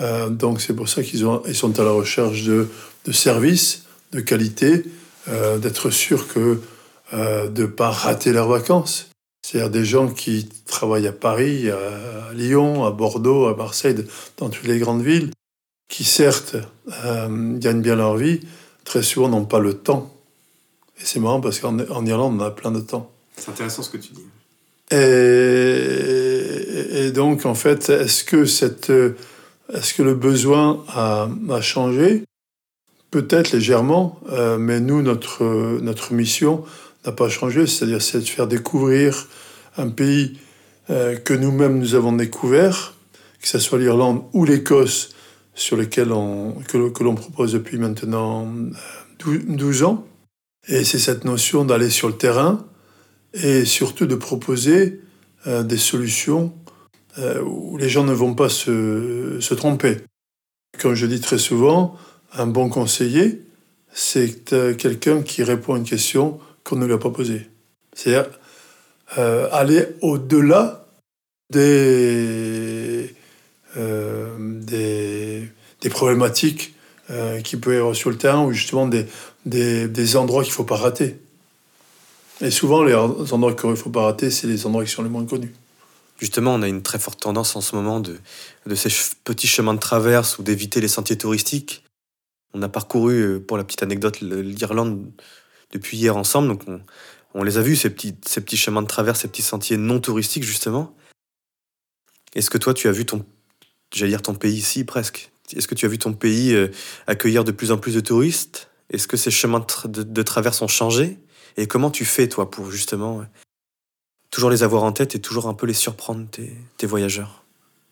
Euh, 0.00 0.28
donc 0.28 0.60
c'est 0.60 0.74
pour 0.74 0.88
ça 0.88 1.02
qu'ils 1.02 1.26
ils 1.46 1.54
sont 1.54 1.78
à 1.78 1.84
la 1.84 1.90
recherche 1.90 2.44
de, 2.44 2.68
de 3.04 3.12
services 3.12 3.84
de 4.12 4.20
qualité, 4.20 4.84
euh, 5.28 5.58
d'être 5.58 5.90
sûr 5.90 6.28
que 6.28 6.60
euh, 7.14 7.48
de 7.48 7.62
ne 7.62 7.66
pas 7.66 7.90
rater 7.90 8.32
leurs 8.32 8.48
vacances. 8.48 9.08
C'est-à-dire 9.44 9.70
des 9.70 9.84
gens 9.84 10.08
qui 10.08 10.48
travaillent 10.66 11.06
à 11.06 11.12
Paris, 11.12 11.70
à 11.70 12.32
Lyon, 12.32 12.84
à 12.84 12.90
Bordeaux, 12.90 13.46
à 13.46 13.56
Marseille, 13.56 13.96
dans 14.38 14.50
toutes 14.50 14.66
les 14.66 14.78
grandes 14.78 15.02
villes, 15.02 15.30
qui 15.88 16.04
certes 16.04 16.56
gagnent 16.86 17.82
bien 17.82 17.96
leur 17.96 18.16
vie, 18.16 18.40
très 18.84 19.02
souvent 19.02 19.28
n'ont 19.28 19.44
pas 19.44 19.58
le 19.58 19.74
temps. 19.74 20.11
Et 21.02 21.04
c'est 21.04 21.20
marrant 21.20 21.40
parce 21.40 21.58
qu'en 21.58 21.78
en 21.78 22.06
Irlande, 22.06 22.40
on 22.40 22.44
a 22.44 22.50
plein 22.50 22.70
de 22.70 22.80
temps. 22.80 23.10
C'est 23.36 23.50
intéressant 23.50 23.82
ce 23.82 23.90
que 23.90 23.96
tu 23.96 24.12
dis. 24.12 24.24
Et, 24.92 24.96
et 27.06 27.10
donc, 27.10 27.44
en 27.44 27.54
fait, 27.54 27.90
est-ce 27.90 28.24
que, 28.24 28.44
cette, 28.44 28.92
est-ce 29.72 29.94
que 29.94 30.02
le 30.02 30.14
besoin 30.14 30.84
a, 30.88 31.28
a 31.50 31.60
changé? 31.60 32.24
Peut-être 33.10 33.52
légèrement, 33.52 34.20
euh, 34.30 34.58
mais 34.58 34.80
nous, 34.80 35.02
notre, 35.02 35.44
notre 35.80 36.14
mission 36.14 36.64
n'a 37.04 37.12
pas 37.12 37.28
changé, 37.28 37.66
c'est-à-dire 37.66 38.00
c'est 38.00 38.20
de 38.20 38.24
faire 38.24 38.46
découvrir 38.46 39.28
un 39.76 39.88
pays 39.88 40.38
euh, 40.90 41.16
que 41.16 41.34
nous-mêmes 41.34 41.78
nous 41.78 41.94
avons 41.94 42.12
découvert, 42.12 42.94
que 43.40 43.48
ce 43.48 43.58
soit 43.58 43.78
l'Irlande 43.78 44.22
ou 44.32 44.44
l'Écosse, 44.44 45.10
sur 45.54 45.76
lesquels 45.76 46.12
on, 46.12 46.52
que, 46.68 46.88
que 46.90 47.04
l'on 47.04 47.14
propose 47.14 47.52
depuis 47.52 47.76
maintenant 47.78 48.48
12 49.18 49.82
euh, 49.82 49.86
ans. 49.86 50.06
Et 50.68 50.84
c'est 50.84 50.98
cette 50.98 51.24
notion 51.24 51.64
d'aller 51.64 51.90
sur 51.90 52.08
le 52.08 52.16
terrain 52.16 52.66
et 53.34 53.64
surtout 53.64 54.06
de 54.06 54.14
proposer 54.14 55.00
des 55.46 55.78
solutions 55.78 56.54
où 57.44 57.76
les 57.78 57.88
gens 57.88 58.04
ne 58.04 58.12
vont 58.12 58.34
pas 58.34 58.48
se, 58.48 59.38
se 59.40 59.54
tromper. 59.54 59.96
Comme 60.78 60.94
je 60.94 61.06
dis 61.06 61.20
très 61.20 61.38
souvent, 61.38 61.96
un 62.32 62.46
bon 62.46 62.68
conseiller, 62.68 63.42
c'est 63.92 64.44
quelqu'un 64.76 65.22
qui 65.22 65.42
répond 65.42 65.74
à 65.74 65.78
une 65.78 65.84
question 65.84 66.38
qu'on 66.64 66.76
ne 66.76 66.86
lui 66.86 66.92
a 66.94 66.98
pas 66.98 67.10
posée. 67.10 67.48
C'est-à-dire 67.94 68.30
euh, 69.18 69.48
aller 69.52 69.88
au-delà 70.00 70.86
euh, 71.54 73.06
des, 74.38 75.48
des, 75.80 75.90
problématiques 75.90 76.74
euh, 77.12 77.40
qui 77.40 77.56
peuvent 77.56 77.74
y 77.74 77.78
avoir 77.78 77.94
sur 77.94 78.10
le 78.10 78.16
terrain 78.16 78.44
ou 78.44 78.52
justement 78.52 78.86
des, 78.86 79.06
des, 79.44 80.16
endroits 80.16 80.42
qu'il 80.42 80.52
ne 80.52 80.56
faut 80.56 80.64
pas 80.64 80.76
rater. 80.76 81.16
Et 82.40 82.50
souvent, 82.50 82.82
les 82.82 82.94
endroits 82.94 83.54
qu'il 83.54 83.70
ne 83.70 83.74
faut 83.74 83.90
pas 83.90 84.02
rater, 84.02 84.30
c'est 84.30 84.46
les 84.46 84.66
endroits 84.66 84.84
qui 84.84 84.90
sont 84.90 85.02
les 85.02 85.08
moins 85.08 85.24
connus. 85.24 85.54
Justement, 86.18 86.54
on 86.54 86.62
a 86.62 86.68
une 86.68 86.82
très 86.82 86.98
forte 86.98 87.20
tendance 87.20 87.54
en 87.56 87.60
ce 87.60 87.76
moment 87.76 88.00
de, 88.00 88.18
de 88.66 88.74
ces 88.74 88.88
petits 89.24 89.46
chemins 89.46 89.74
de 89.74 89.78
traverse 89.78 90.38
ou 90.38 90.42
d'éviter 90.42 90.80
les 90.80 90.88
sentiers 90.88 91.18
touristiques 91.18 91.84
on 92.54 92.62
a 92.62 92.68
parcouru, 92.68 93.20
euh, 93.22 93.40
pour 93.40 93.56
la 93.56 93.64
petite 93.64 93.82
anecdote, 93.82 94.20
l'Irlande 94.20 95.10
depuis 95.72 95.96
hier 95.96 96.16
ensemble. 96.16 96.48
Donc 96.48 96.62
on, 97.34 97.42
les 97.42 97.58
a 97.58 97.62
vus, 97.62 97.76
ces 97.76 97.90
petits, 97.90 98.14
ces 98.26 98.40
petits 98.40 98.56
chemins 98.56 98.82
de 98.82 98.86
travers, 98.86 99.16
ces 99.16 99.28
petits 99.28 99.42
sentiers 99.42 99.76
non 99.76 100.00
touristiques, 100.00 100.44
justement. 100.44 100.94
Est-ce 102.34 102.50
que 102.50 102.58
toi, 102.58 102.74
tu 102.74 102.88
as 102.88 102.92
vu 102.92 103.06
ton, 103.06 103.24
j'allais 103.92 104.10
dire 104.10 104.22
ton 104.22 104.34
pays 104.34 104.54
ici 104.54 104.84
presque? 104.84 105.31
Est-ce 105.56 105.68
que 105.68 105.74
tu 105.74 105.86
as 105.86 105.88
vu 105.88 105.98
ton 105.98 106.12
pays 106.12 106.54
euh, 106.54 106.68
accueillir 107.06 107.44
de 107.44 107.52
plus 107.52 107.72
en 107.72 107.78
plus 107.78 107.94
de 107.94 108.00
touristes? 108.00 108.70
Est-ce 108.90 109.08
que 109.08 109.16
ces 109.16 109.30
chemins 109.30 109.64
de, 109.86 110.22
travers 110.22 110.62
ont 110.62 110.68
changé? 110.68 111.18
Et 111.56 111.66
comment 111.66 111.90
tu 111.90 112.04
fais, 112.04 112.28
toi, 112.28 112.50
pour 112.50 112.70
justement 112.70 113.24
toujours 114.30 114.50
les 114.50 114.62
avoir 114.62 114.82
en 114.82 114.92
tête 114.92 115.14
et 115.14 115.18
toujours 115.18 115.48
un 115.48 115.54
peu 115.54 115.66
les 115.66 115.72
surprendre, 115.72 116.26
tes, 116.30 116.86
voyageurs? 116.86 117.44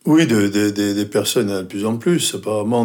Oui, 0.04 0.26
des 0.26 1.06
personnes 1.06 1.48
de 1.48 1.62
plus 1.62 1.86
en 1.86 1.96
plus. 1.96 2.34
Apparemment, 2.34 2.84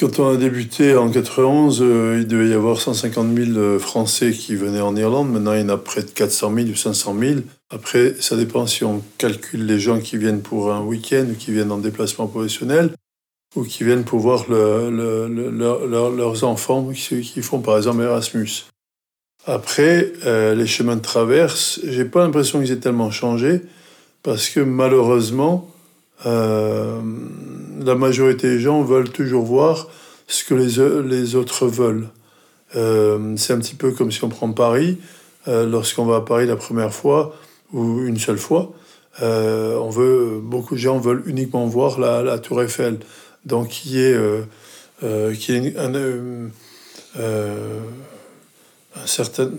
quand 0.00 0.18
on 0.18 0.30
a 0.30 0.36
débuté 0.38 0.96
en 0.96 1.10
91, 1.10 1.82
euh, 1.82 2.20
il 2.20 2.26
devait 2.26 2.48
y 2.48 2.54
avoir 2.54 2.80
150 2.80 3.36
000 3.36 3.50
euh, 3.58 3.78
Français 3.78 4.32
qui 4.32 4.56
venaient 4.56 4.80
en 4.80 4.96
Irlande. 4.96 5.30
Maintenant, 5.30 5.52
il 5.52 5.60
y 5.60 5.62
en 5.62 5.68
a 5.68 5.76
près 5.76 6.02
de 6.02 6.08
400 6.08 6.54
000 6.54 6.68
ou 6.68 6.74
500 6.74 7.16
000. 7.20 7.40
Après, 7.70 8.14
ça 8.20 8.36
dépend 8.36 8.66
si 8.66 8.84
on 8.84 9.02
calcule 9.16 9.64
les 9.64 9.78
gens 9.78 10.00
qui 10.00 10.16
viennent 10.16 10.42
pour 10.42 10.72
un 10.72 10.82
week-end 10.82 11.26
ou 11.30 11.34
qui 11.34 11.52
viennent 11.52 11.70
en 11.70 11.78
déplacement 11.78 12.26
professionnel 12.26 12.90
ou 13.56 13.62
qui 13.62 13.84
viennent 13.84 14.04
pour 14.04 14.18
voir 14.20 14.46
leurs 14.48 16.44
enfants 16.44 16.90
qui, 16.92 17.42
font 17.42 17.60
par 17.60 17.76
exemple 17.76 18.02
Erasmus. 18.02 18.66
Après, 19.46 20.12
euh, 20.26 20.54
les 20.54 20.66
chemins 20.66 20.96
de 20.96 21.00
traverse, 21.00 21.80
j'ai 21.84 22.04
pas 22.04 22.24
l'impression 22.24 22.60
qu'ils 22.60 22.72
aient 22.72 22.76
tellement 22.76 23.10
changé 23.10 23.62
parce 24.22 24.48
que 24.48 24.60
malheureusement, 24.60 25.70
euh, 26.26 27.00
la 27.84 27.94
majorité 27.94 28.48
des 28.48 28.60
gens 28.60 28.82
veulent 28.82 29.10
toujours 29.10 29.44
voir 29.44 29.88
ce 30.26 30.44
que 30.44 30.54
les, 30.54 31.08
les 31.08 31.34
autres 31.36 31.66
veulent. 31.66 32.08
Euh, 32.76 33.34
c'est 33.36 33.52
un 33.52 33.58
petit 33.58 33.74
peu 33.74 33.92
comme 33.92 34.12
si 34.12 34.22
on 34.24 34.28
prend 34.28 34.52
Paris. 34.52 34.98
Euh, 35.48 35.66
lorsqu'on 35.66 36.04
va 36.04 36.16
à 36.16 36.20
Paris 36.20 36.46
la 36.46 36.56
première 36.56 36.92
fois 36.92 37.34
ou 37.72 38.00
une 38.04 38.18
seule 38.18 38.38
fois, 38.38 38.72
on 39.20 39.90
veut, 39.90 40.40
beaucoup 40.42 40.74
de 40.74 40.80
gens 40.80 40.98
veulent 40.98 41.22
uniquement 41.26 41.66
voir 41.66 41.98
la, 41.98 42.22
la 42.22 42.38
Tour 42.38 42.62
Eiffel. 42.62 42.98
Donc, 43.44 43.68
qui 43.68 44.00
est, 44.00 44.16
qui 45.34 45.52
est 45.52 45.76
un, 45.78 46.50
un 47.16 49.06
certain. 49.06 49.50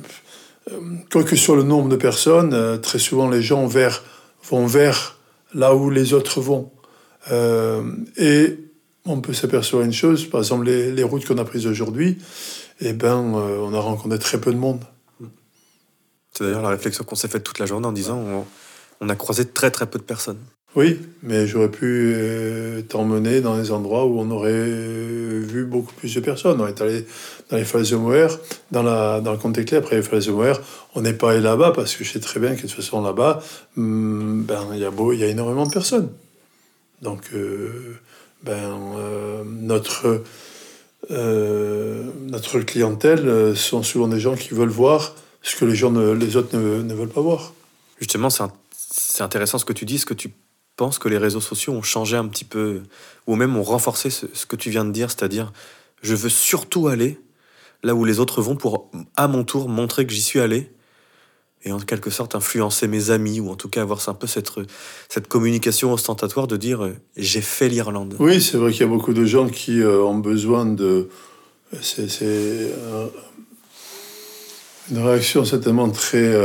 Quoique 1.12 1.36
sur 1.36 1.56
le 1.56 1.64
nombre 1.64 1.90
de 1.90 1.96
personnes, 1.96 2.80
très 2.82 3.00
souvent 3.00 3.30
les 3.30 3.42
gens 3.42 3.66
vers, 3.66 4.04
vont 4.50 4.68
vers 4.68 5.18
là 5.54 5.76
où 5.76 5.90
les 5.90 6.14
autres 6.14 6.42
vont. 6.42 6.72
Euh, 7.32 7.84
et 8.18 8.58
on 9.06 9.22
peut 9.22 9.34
s'apercevoir 9.34 9.84
une 9.84 9.94
chose, 9.94 10.26
par 10.26 10.42
exemple 10.42 10.66
les, 10.66 11.04
routes 11.04 11.26
qu'on 11.26 11.38
a 11.38 11.46
prises 11.46 11.68
aujourd'hui, 11.68 12.18
eh 12.80 12.94
ben, 12.94 13.36
euh, 13.36 13.60
on 13.60 13.74
a 13.74 13.80
rencontré 13.80 14.20
très 14.20 14.40
peu 14.40 14.52
de 14.52 14.58
monde. 14.58 14.80
C'est 16.32 16.46
d'ailleurs 16.46 16.62
la 16.62 16.70
réflexion 16.70 17.04
qu'on 17.04 17.16
s'est 17.16 17.28
faite 17.28 17.44
toute 17.44 17.60
la 17.60 17.66
journée 17.66 17.88
en 17.88 17.92
disant 17.92 18.46
on, 19.02 19.10
a 19.10 19.16
croisé 19.16 19.46
très 19.46 19.72
très 19.72 19.86
peu 19.86 20.00
de 20.00 20.04
personnes. 20.04 20.40
Oui, 20.76 21.00
mais 21.22 21.48
j'aurais 21.48 21.70
pu 21.70 22.14
euh, 22.16 22.82
t'emmener 22.82 23.42
dans 23.42 23.58
des 23.58 23.72
endroits 23.74 24.06
où 24.06 24.22
on 24.22 24.32
aurait 24.32 24.70
vu 24.70 25.66
beaucoup 25.66 25.94
plus 25.94 26.16
de 26.16 26.22
personnes. 26.22 26.62
On 26.62 26.68
est 26.68 26.80
allé 26.80 27.06
dans 27.50 27.58
les 27.58 27.66
falaises 27.66 27.92
de 27.92 27.98
dans, 28.72 29.22
dans 29.22 29.32
le 29.34 29.38
comte 29.38 29.58
éclair, 29.58 29.82
après 29.82 29.98
les 29.98 30.02
falaises 30.02 30.28
de. 30.28 30.62
On 30.96 31.02
n'est 31.02 31.14
pas 31.14 31.32
allé 31.32 31.42
là-bas 31.42 31.74
parce 31.76 31.96
que 31.96 32.06
je 32.06 32.14
sais 32.14 32.22
très 32.22 32.40
bien 32.40 32.52
que 32.52 32.62
de 32.62 32.62
toute 32.62 32.72
façon 32.72 33.02
là-bas, 33.02 33.42
hmm, 33.76 34.44
ben, 34.44 34.68
il 34.72 34.80
y, 34.80 34.86
a 34.86 34.92
y 35.16 35.24
a 35.24 35.28
énormément 35.28 35.66
de 35.66 35.74
personnes. 35.74 36.10
Donc, 37.02 37.24
euh, 37.34 37.98
ben, 38.44 38.54
euh, 38.98 39.44
notre, 39.46 40.24
notre 41.10 42.60
clientèle 42.60 43.58
sont 43.58 43.84
souvent 43.84 44.08
des 44.08 44.22
gens 44.22 44.36
qui 44.36 44.54
veulent 44.54 44.70
voir 44.70 45.16
ce 45.42 45.56
que 45.56 45.66
les, 45.66 45.76
gens 45.76 45.92
les 45.92 46.36
autres 46.36 46.56
ne, 46.58 46.82
ne 46.82 46.94
veulent 46.94 47.10
pas 47.10 47.22
voir. 47.22 47.54
Justement, 48.00 48.30
c'est 48.30 49.24
intéressant 49.24 49.58
ce 49.58 49.66
que 49.66 49.74
tu 49.74 49.86
dis, 49.86 50.00
ce 50.00 50.06
que 50.06 50.14
tu 50.14 50.32
pense 50.76 50.98
que 50.98 51.10
les 51.10 51.20
réseaux 51.20 51.42
sociaux 51.42 51.74
ont 51.74 51.84
changé 51.84 52.18
un 52.18 52.28
petit 52.28 52.44
peu, 52.44 52.82
ou 53.28 53.36
même 53.36 53.56
ont 53.56 53.64
renforcé 53.64 54.10
ce, 54.10 54.46
que 54.48 54.56
tu 54.56 54.70
viens 54.70 54.86
de 54.86 54.92
dire, 54.92 55.12
c'est-à-dire 55.12 55.54
je 56.02 56.16
veux 56.16 56.30
surtout 56.30 56.88
aller 56.88 57.20
là 57.84 57.94
où 57.94 58.06
les 58.06 58.20
autres 58.20 58.42
vont 58.42 58.56
pour, 58.56 58.90
à 59.16 59.28
mon 59.28 59.44
tour, 59.44 59.70
montrer 59.70 60.08
que 60.08 60.14
j'y 60.14 60.22
suis 60.24 60.40
allé 60.40 60.72
et 61.64 61.72
en 61.72 61.80
quelque 61.80 62.10
sorte 62.10 62.34
influencer 62.34 62.88
mes 62.88 63.12
amis, 63.12 63.40
ou 63.40 63.52
en 63.52 63.56
tout 63.56 63.70
cas 63.70 63.84
avoir 63.84 64.10
un 64.10 64.16
peu 64.16 64.26
cette, 64.26 64.50
cette 65.08 65.28
communication 65.28 65.94
ostentatoire 65.94 66.48
de 66.48 66.58
dire 66.58 66.84
euh, 66.84 66.96
j'ai 67.16 67.42
fait 67.42 67.70
l'Irlande. 67.70 68.16
Oui, 68.18 68.42
c'est 68.42 68.58
vrai 68.58 68.72
qu'il 68.72 68.82
y 68.82 68.86
a 68.86 68.88
beaucoup 68.88 69.14
de 69.14 69.26
gens 69.26 69.48
qui 69.48 69.80
euh, 69.82 70.02
ont 70.02 70.18
besoin 70.18 70.66
de. 70.66 71.10
C'est 71.80 72.10
euh, 72.24 73.08
une 74.92 75.00
réaction 75.00 75.46
certainement 75.46 75.90
très 75.90 76.36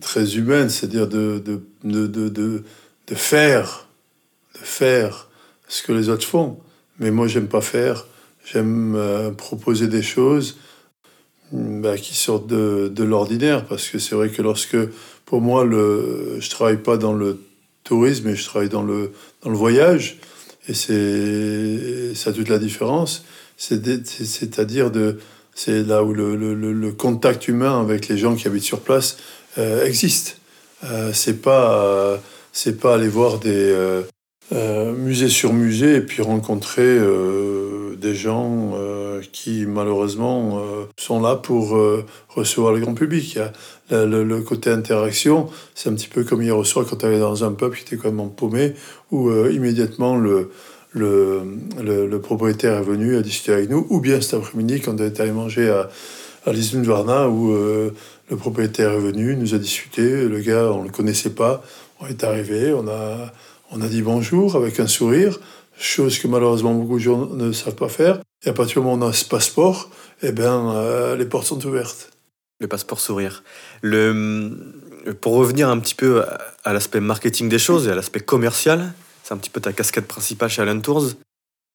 très 0.00 0.36
humaine, 0.36 0.68
c'est-à-dire 0.68 1.08
de, 1.08 1.42
de, 1.44 1.62
de, 1.84 2.06
de, 2.06 2.62
de 3.06 3.14
faire, 3.14 3.88
de 4.54 4.64
faire 4.64 5.28
ce 5.68 5.82
que 5.82 5.92
les 5.92 6.08
autres 6.08 6.26
font. 6.26 6.58
Mais 6.98 7.10
moi, 7.10 7.26
j'aime 7.26 7.48
pas 7.48 7.60
faire. 7.60 8.06
J'aime 8.44 8.94
euh, 8.96 9.30
proposer 9.30 9.86
des 9.86 10.02
choses 10.02 10.58
bah, 11.52 11.96
qui 11.96 12.14
sortent 12.14 12.46
de, 12.46 12.90
de 12.94 13.04
l'ordinaire, 13.04 13.66
parce 13.66 13.88
que 13.88 13.98
c'est 13.98 14.14
vrai 14.14 14.28
que 14.30 14.42
lorsque, 14.42 14.76
pour 15.24 15.40
moi, 15.40 15.64
le, 15.64 16.36
je 16.40 16.50
travaille 16.50 16.82
pas 16.82 16.96
dans 16.96 17.12
le 17.12 17.40
tourisme, 17.84 18.28
mais 18.28 18.36
je 18.36 18.44
travaille 18.44 18.68
dans 18.68 18.82
le, 18.82 19.12
dans 19.42 19.50
le 19.50 19.56
voyage, 19.56 20.18
et 20.68 20.74
c'est 20.74 22.14
ça 22.14 22.32
toute 22.32 22.48
la 22.48 22.58
différence. 22.58 23.24
C'est-à-dire 23.56 24.90
de, 24.90 25.18
c'est 25.62 25.82
là 25.82 26.02
où 26.02 26.14
le, 26.14 26.36
le, 26.36 26.92
contact 26.92 27.46
humain 27.46 27.82
avec 27.82 28.08
les 28.08 28.16
gens 28.16 28.34
qui 28.34 28.48
habitent 28.48 28.62
sur 28.62 28.80
place 28.80 29.18
euh, 29.58 29.84
existe. 29.84 30.38
Euh, 30.84 31.10
c'est 31.12 31.42
pas 31.42 31.84
euh, 31.84 32.16
c'est 32.50 32.80
pas 32.80 32.94
aller 32.94 33.08
voir 33.08 33.38
des 33.40 34.00
musées 34.96 35.28
sur 35.28 35.52
musées 35.52 35.96
et 35.96 36.00
puis 36.00 36.22
rencontrer 36.22 36.98
des 37.96 38.14
gens 38.14 38.72
qui 39.32 39.66
malheureusement 39.66 40.60
sont 40.96 41.20
là 41.20 41.36
pour 41.36 41.78
recevoir 42.30 42.72
le 42.72 42.80
grand 42.80 42.94
public. 42.94 43.38
Le, 43.90 44.40
côté 44.40 44.70
interaction, 44.70 45.48
c'est 45.76 45.90
un 45.90 45.94
petit 45.94 46.08
peu 46.08 46.24
comme 46.24 46.42
hier 46.42 46.56
au 46.56 46.64
soir 46.64 46.84
quand 46.88 46.96
tu 46.96 47.06
allais 47.06 47.20
dans 47.20 47.44
un 47.44 47.52
pub 47.52 47.74
qui 47.74 47.82
était 47.82 47.96
complètement 47.96 48.28
paumé, 48.28 48.74
où 49.12 49.30
immédiatement 49.30 50.16
le, 50.16 50.50
le, 50.92 51.42
le, 51.82 52.20
propriétaire 52.20 52.78
est 52.78 52.82
venu 52.82 53.16
à 53.16 53.22
discuter 53.22 53.52
avec 53.52 53.70
nous, 53.70 53.86
ou 53.90 54.00
bien 54.00 54.20
cet 54.20 54.34
après-midi 54.34 54.80
quand 54.80 55.00
on 55.00 55.04
est 55.04 55.20
allé 55.20 55.32
manger 55.32 55.68
à, 55.70 55.88
à 56.46 56.52
Varna, 56.82 57.28
où 57.28 57.52
le 58.30 58.36
propriétaire 58.36 58.92
est 58.92 59.00
venu, 59.00 59.36
nous 59.36 59.54
a 59.54 59.58
discuté. 59.58 60.28
Le 60.28 60.40
gars, 60.40 60.72
on 60.72 60.80
ne 60.80 60.88
le 60.88 60.92
connaissait 60.92 61.30
pas. 61.30 61.62
On 62.00 62.06
est 62.06 62.24
arrivé, 62.24 62.72
on 62.72 62.88
a, 62.88 63.32
on 63.70 63.80
a 63.82 63.88
dit 63.88 64.02
bonjour 64.02 64.56
avec 64.56 64.80
un 64.80 64.86
sourire. 64.86 65.38
chose 65.78 66.18
que 66.18 66.28
malheureusement 66.28 66.74
beaucoup 66.74 66.98
de 66.98 67.02
gens 67.02 67.26
ne 67.26 67.52
savent 67.52 67.74
pas 67.74 67.88
faire. 67.88 68.20
Et 68.44 68.48
à 68.48 68.52
partir 68.52 68.80
du 68.80 68.86
moment 68.86 69.04
où 69.04 69.06
on 69.06 69.10
a 69.10 69.12
ce 69.12 69.24
passeport, 69.24 69.90
eh 70.22 70.32
bien, 70.32 70.70
euh, 70.74 71.16
les 71.16 71.26
portes 71.26 71.46
sont 71.46 71.64
ouvertes. 71.66 72.10
Le 72.60 72.68
passeport 72.68 73.00
sourire. 73.00 73.42
Le, 73.82 74.56
pour 75.20 75.34
revenir 75.34 75.68
un 75.68 75.78
petit 75.78 75.94
peu 75.94 76.24
à, 76.64 76.72
l'aspect 76.72 77.00
marketing 77.00 77.48
des 77.48 77.58
choses 77.58 77.88
et 77.88 77.90
à 77.90 77.94
l'aspect 77.94 78.20
commercial, 78.20 78.92
c'est 79.30 79.34
un 79.34 79.38
petit 79.38 79.50
peu 79.50 79.60
ta 79.60 79.72
casquette 79.72 80.08
principale 80.08 80.50
chez 80.50 80.60
Allen 80.60 80.82
Tours. 80.82 81.12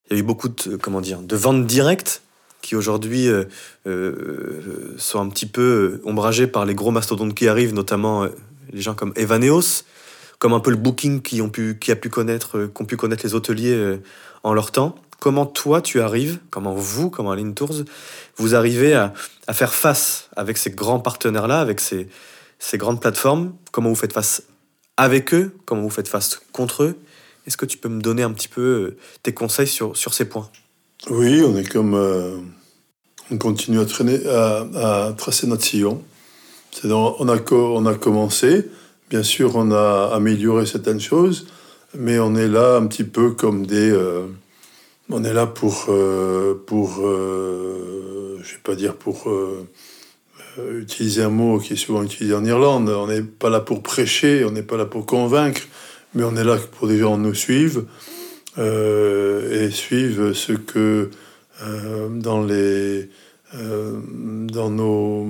Il 0.09 0.13
y 0.13 0.15
a 0.17 0.19
eu 0.19 0.24
beaucoup 0.24 0.50
de, 0.50 0.75
comment 0.75 1.00
dire, 1.00 1.21
de 1.21 1.35
ventes 1.38 1.65
directes 1.65 2.21
qui 2.62 2.75
aujourd'hui 2.75 3.29
euh, 3.29 3.45
euh, 3.88 4.93
sont 4.97 5.21
un 5.21 5.29
petit 5.29 5.45
peu 5.45 6.01
ombragées 6.03 6.47
par 6.47 6.65
les 6.65 6.75
gros 6.75 6.91
mastodontes 6.91 7.33
qui 7.33 7.47
arrivent, 7.47 7.74
notamment 7.74 8.27
les 8.74 8.81
gens 8.81 8.93
comme 8.93 9.13
Evaneos, 9.15 9.83
comme 10.38 10.51
un 10.51 10.59
peu 10.59 10.69
le 10.69 10.75
booking 10.75 11.21
qui, 11.21 11.39
a 11.39 11.95
pu 11.95 12.09
connaître, 12.09 12.65
qu'ont 12.65 12.83
pu 12.83 12.97
connaître 12.97 13.25
les 13.25 13.35
hôteliers 13.35 14.00
en 14.43 14.53
leur 14.53 14.71
temps. 14.71 14.95
Comment 15.21 15.45
toi 15.45 15.81
tu 15.81 16.01
arrives, 16.01 16.39
comment 16.50 16.74
vous, 16.74 17.09
comme 17.09 17.29
Aline 17.29 17.53
Tours, 17.53 17.85
vous 18.35 18.53
arrivez 18.53 18.95
à, 18.95 19.13
faire 19.53 19.74
face 19.74 20.29
avec 20.35 20.57
ces 20.57 20.71
grands 20.71 21.00
partenaires-là, 21.00 21.62
avec 21.62 21.79
ces 21.79 22.07
grandes 22.74 23.00
plateformes? 23.00 23.53
Comment 23.71 23.88
vous 23.88 23.95
faites 23.95 24.13
face 24.13 24.43
avec 24.97 25.33
eux? 25.33 25.55
Comment 25.63 25.83
vous 25.83 25.89
faites 25.89 26.09
face 26.09 26.41
contre 26.51 26.83
eux? 26.83 26.97
Est-ce 27.46 27.58
que 27.58 27.66
tu 27.66 27.78
peux 27.78 27.90
me 27.90 28.02
donner 28.02 28.24
un 28.24 28.32
petit 28.32 28.48
peu 28.48 28.62
euh, 28.62 28.98
tes 29.24 29.34
conseils 29.34 29.68
sur, 29.68 29.96
sur 29.96 30.14
ces 30.14 30.25
points? 30.25 30.50
Oui, 31.10 31.44
on 31.44 31.56
est 31.58 31.68
comme. 31.68 31.94
Euh, 31.94 32.38
on 33.32 33.38
continue 33.38 33.80
à, 33.80 33.86
traîner, 33.86 34.20
à, 34.28 35.14
tracer 35.18 35.48
notre 35.48 35.64
sillon. 35.64 36.04
On 36.84 37.28
a, 37.30 37.38
on 37.52 37.86
a 37.86 37.94
commencé, 37.96 38.70
bien 39.10 39.24
sûr, 39.24 39.56
on 39.56 39.72
a 39.72 40.12
amélioré 40.14 40.66
certaines 40.66 41.00
choses, 41.00 41.48
mais 41.98 42.20
on 42.20 42.36
est 42.36 42.48
là 42.48 42.75
un 42.75 42.86
petit 42.86 43.04
peu 43.04 43.32
comme 43.32 43.66
des. 43.66 43.90
Euh, 43.90 44.28
on 45.10 45.24
est 45.24 45.34
là 45.34 45.48
pour, 45.48 45.86
pour 46.66 47.02
je 47.02 48.54
vais 48.54 48.62
pas 48.64 48.75
dire 48.75 48.96
pour 48.96 49.28
utiliser 50.58 51.24
un 51.24 51.30
mot 51.30 51.60
qui 51.60 51.74
est 51.74 51.78
souvent 51.78 52.04
utilisé 52.04 52.34
en 52.34 52.46
Irlande. 52.46 52.90
On 52.90 53.08
n'est 53.08 53.22
pas 53.22 53.50
là 53.50 53.60
pour 53.60 53.82
prêcher, 53.84 54.44
on 54.46 54.52
n'est 54.52 54.64
pas 54.64 54.78
là 54.78 54.86
pour 54.86 55.06
convaincre, 55.06 55.62
mais 56.15 56.24
on 56.24 56.36
est 56.36 56.43
là 56.43 56.57
pour 56.79 56.88
des 56.88 56.98
gens 56.98 57.17
nous 57.17 57.34
suivent 57.34 57.86
et 58.57 59.69
suivent 59.69 60.34
ce 60.34 60.53
que 60.53 61.12
dans 62.10 62.41
les 62.41 63.10
dans 63.53 64.69
nos 64.69 65.27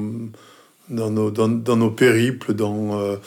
dans 0.87 1.09
nos, 1.09 1.31
dans, 1.31 1.47
dans 1.47 1.75
nos 1.75 1.89
périples, 1.89 2.53
dans, 2.53 3.17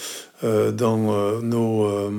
dans 0.42 1.42
nos, 1.42 2.10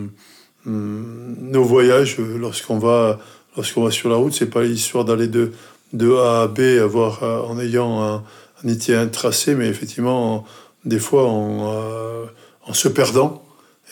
nos 0.66 1.64
voyages, 1.64 2.18
lorsqu'on 2.18 2.78
va 2.78 3.20
lorsqu'on 3.60 3.84
va 3.84 3.92
sur 3.92 4.10
la 4.10 4.16
route, 4.16 4.34
c'est 4.34 4.50
pas 4.50 4.64
l'histoire 4.64 5.06
d'aller 5.06 5.28
de, 5.28 5.52
de 5.94 6.16
A 6.16 6.44
à 6.44 6.48
B 6.48 6.62
avoir, 6.82 7.24
euh, 7.24 7.42
en 7.42 7.60
ayant 7.60 8.02
un, 8.02 8.24
un 8.64 9.08
tracé, 9.08 9.56
mais 9.56 9.68
effectivement, 9.68 10.46
des 10.86 11.00
fois 11.00 11.28
en, 11.28 11.74
euh, 11.74 12.26
en 12.66 12.74
se 12.74 12.88
perdant. 12.88 13.44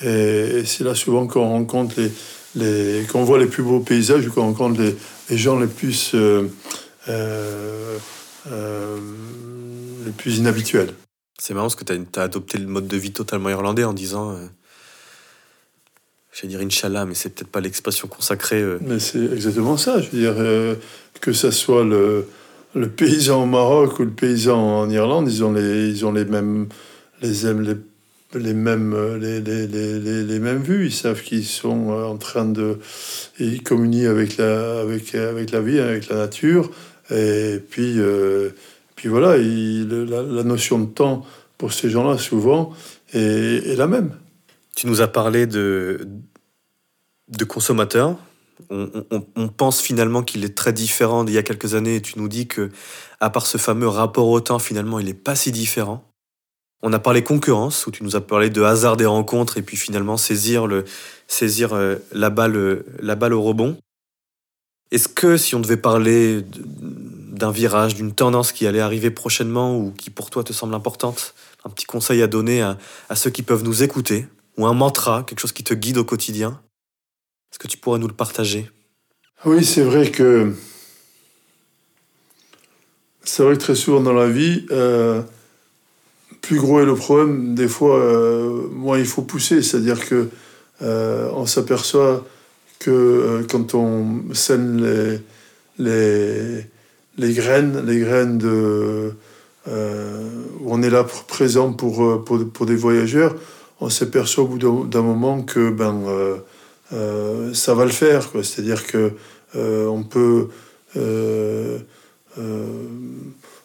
Et, 0.02 0.64
c'est 0.66 0.84
là 0.84 0.96
souvent 0.96 1.28
qu'on 1.28 1.48
rencontre 1.48 1.96
les, 2.00 2.12
les 2.56 3.06
qu'on 3.06 3.24
voit 3.24 3.40
les 3.40 3.48
plus 3.48 3.64
beaux 3.64 3.80
paysages, 3.80 4.28
qu'on 4.30 4.42
rencontre 4.42 4.82
les, 4.82 4.96
les, 5.30 5.38
gens 5.38 5.60
les 5.60 5.68
plus, 5.68 6.12
euh, 6.14 6.48
les 10.06 10.12
plus 10.18 10.38
inhabituels. 10.38 10.94
C'est 11.40 11.54
marrant 11.54 11.68
parce 11.68 11.76
que 11.76 11.84
tu 11.84 11.94
as, 11.94 12.20
as, 12.20 12.24
adopté 12.24 12.58
le 12.58 12.68
mode 12.68 12.88
de 12.88 12.98
vie 12.98 13.12
totalement 13.12 13.50
irlandais 13.50 13.84
en 13.84 13.94
disant 13.94 14.38
J'allais 16.40 16.50
dire 16.50 16.62
Inch'Allah, 16.62 17.06
mais 17.06 17.16
c'est 17.16 17.30
peut-être 17.30 17.50
pas 17.50 17.62
l'expression 17.62 18.08
consacrée. 18.08 18.62
Euh. 18.62 18.78
Mais 18.82 19.00
c'est 19.00 19.24
exactement 19.34 19.76
ça. 19.76 20.00
Je 20.02 20.10
veux 20.12 20.20
dire, 20.20 20.36
euh, 20.38 20.76
que 21.20 21.34
ce 21.34 21.50
soit 21.50 21.84
le, 21.84 22.28
le, 22.76 22.88
paysan 22.88 23.42
au 23.42 23.46
Maroc 23.48 23.98
ou 23.98 24.04
le 24.04 24.12
paysan 24.12 24.82
en 24.82 24.90
Irlande, 24.90 25.32
ils 25.32 25.44
ont 25.44 25.52
les, 25.52 25.90
ils 25.90 26.06
ont 26.06 26.12
les 26.12 26.26
mêmes, 26.26 26.68
les, 27.24 27.54
les, 27.54 27.76
les 28.34 28.54
mêmes, 28.54 29.16
les, 29.18 29.42
les, 29.42 29.68
les, 29.68 30.24
les, 30.24 30.40
mêmes 30.40 30.62
vues. 30.62 30.88
Ils 30.88 30.94
savent 30.94 31.22
qu'ils 31.22 31.46
sont 31.46 31.92
euh, 31.92 32.04
en 32.06 32.18
train 32.18 32.46
de. 32.46 32.80
Ils 33.40 33.64
communient 33.64 34.08
avec 34.08 34.38
la, 34.38 34.82
avec, 34.82 35.16
avec 35.16 35.52
la 35.52 35.62
vie, 35.62 35.80
avec 35.80 36.10
la 36.10 36.18
nature. 36.18 36.70
Et 37.10 37.60
puis, 37.70 38.00
puis 38.96 39.08
voilà, 39.08 39.38
la, 39.38 40.24
la, 40.24 40.44
notion 40.44 40.80
de 40.80 40.88
temps 40.88 41.26
pour 41.58 41.74
ces 41.74 41.90
gens-là, 41.90 42.18
souvent, 42.18 42.74
est, 43.14 43.78
la 43.78 43.88
même. 43.88 44.12
Tu 44.76 44.88
nous 44.88 45.02
as 45.02 45.08
parlé 45.08 45.48
de, 45.48 46.08
de 47.30 47.46
consommateurs. 47.46 48.18
On, 48.70 49.48
pense 49.48 49.82
finalement 49.82 50.24
qu'il 50.24 50.44
est 50.44 50.56
très 50.56 50.74
différent 50.74 51.24
d'il 51.24 51.36
y 51.36 51.38
a 51.38 51.44
quelques 51.44 51.76
années 51.76 51.98
et 51.98 52.02
tu 52.02 52.20
nous 52.20 52.28
dis 52.28 52.48
que, 52.48 52.72
à 53.20 53.30
part 53.30 53.46
ce 53.46 53.58
fameux 53.58 53.88
rapport 53.88 54.28
au 54.28 54.42
temps, 54.42 54.60
finalement, 54.60 55.00
il 55.00 55.06
n'est 55.06 55.14
pas 55.14 55.36
si 55.36 55.52
différent. 55.52 56.04
On 56.84 56.94
a 56.94 57.00
parlé 57.00 57.24
concurrence, 57.24 57.88
où 57.88 57.92
tu 57.92 58.04
nous 58.04 58.16
as 58.16 58.22
parlé 58.22 58.50
de 58.50 58.62
hasard 58.62 58.98
des 58.98 59.06
rencontres 59.06 59.58
et 59.58 59.62
puis 59.62 59.78
finalement 59.78 60.18
saisir, 60.18 60.68
le, 60.68 60.86
saisir 61.28 61.74
euh, 61.74 61.96
la, 62.12 62.30
balle, 62.30 62.84
la 63.00 63.16
balle 63.16 63.34
au 63.34 63.42
rebond. 63.42 63.78
Est-ce 64.92 65.10
que 65.10 65.38
si 65.38 65.56
on 65.56 65.60
devait 65.60 65.78
parler 65.78 66.44
d'un 66.52 67.52
virage, 67.52 67.96
d'une 67.96 68.14
tendance 68.14 68.52
qui 68.52 68.68
allait 68.68 68.80
arriver 68.80 69.12
prochainement 69.12 69.78
ou 69.78 69.92
qui 69.92 70.10
pour 70.10 70.30
toi 70.30 70.44
te 70.44 70.54
semble 70.54 70.76
importante, 70.76 71.34
un 71.66 71.70
petit 71.70 71.86
conseil 71.86 72.22
à 72.22 72.28
donner 72.28 72.62
à 72.62 73.16
ceux 73.16 73.30
qui 73.30 73.44
peuvent 73.44 73.64
nous 73.64 73.84
écouter 73.84 74.28
ou 74.58 74.66
un 74.66 74.74
mantra, 74.74 75.24
quelque 75.24 75.40
chose 75.40 75.52
qui 75.52 75.64
te 75.64 75.74
guide 75.74 75.98
au 75.98 76.04
quotidien 76.04 76.60
Est-ce 77.52 77.60
que 77.60 77.68
tu 77.68 77.78
pourrais 77.78 78.00
nous 78.00 78.08
le 78.08 78.14
partager? 78.14 78.70
Oui, 79.46 79.64
c'est 79.64 79.84
vrai 79.84 80.10
que 80.10 80.54
c'est 83.24 83.44
vrai 83.44 83.56
que 83.56 83.62
très 83.62 83.76
souvent 83.76 84.02
dans 84.02 84.14
la 84.14 84.30
vie, 84.30 84.66
euh, 84.72 85.22
plus 86.48 86.60
gros 86.60 86.80
est 86.80 86.86
le 86.86 86.96
problème, 86.96 87.56
des 87.56 87.68
fois, 87.68 88.00
euh, 88.00 88.68
moins 88.72 88.98
il 88.98 89.06
faut 89.06 89.22
pousser. 89.22 89.62
C'est-à-dire 89.62 90.08
que 90.08 90.30
euh, 90.82 91.30
on 91.34 91.46
s'aperçoit 91.46 92.26
que 92.80 93.46
quand 93.52 93.76
on 93.76 94.34
sème 94.34 94.84
les, 94.84 95.20
les, 95.78 96.66
les, 97.18 97.34
graines, 97.34 97.86
les 97.86 98.00
graines 98.00 98.38
de, 98.38 99.14
on 100.66 100.82
est 100.84 100.90
là 100.90 101.04
présent 101.28 101.74
pour, 101.74 102.24
pour, 102.24 102.40
pour 102.50 102.66
des 102.66 102.76
voyageurs, 102.76 103.36
on 103.80 103.90
s'aperçoit 103.90 104.44
au 104.44 104.48
bout 104.48 104.86
d'un 104.86 105.02
moment 105.02 105.44
que 105.44 105.70
ben, 105.70 106.04
euh, 106.08 106.38
euh, 106.94 107.54
ça 107.54 107.74
va 107.74 107.86
le 107.86 107.92
faire. 107.92 108.30
C'est-à-dire 108.34 108.86
que 108.88 109.14
euh, 109.56 109.86
on, 109.88 110.04
peut, 110.04 110.50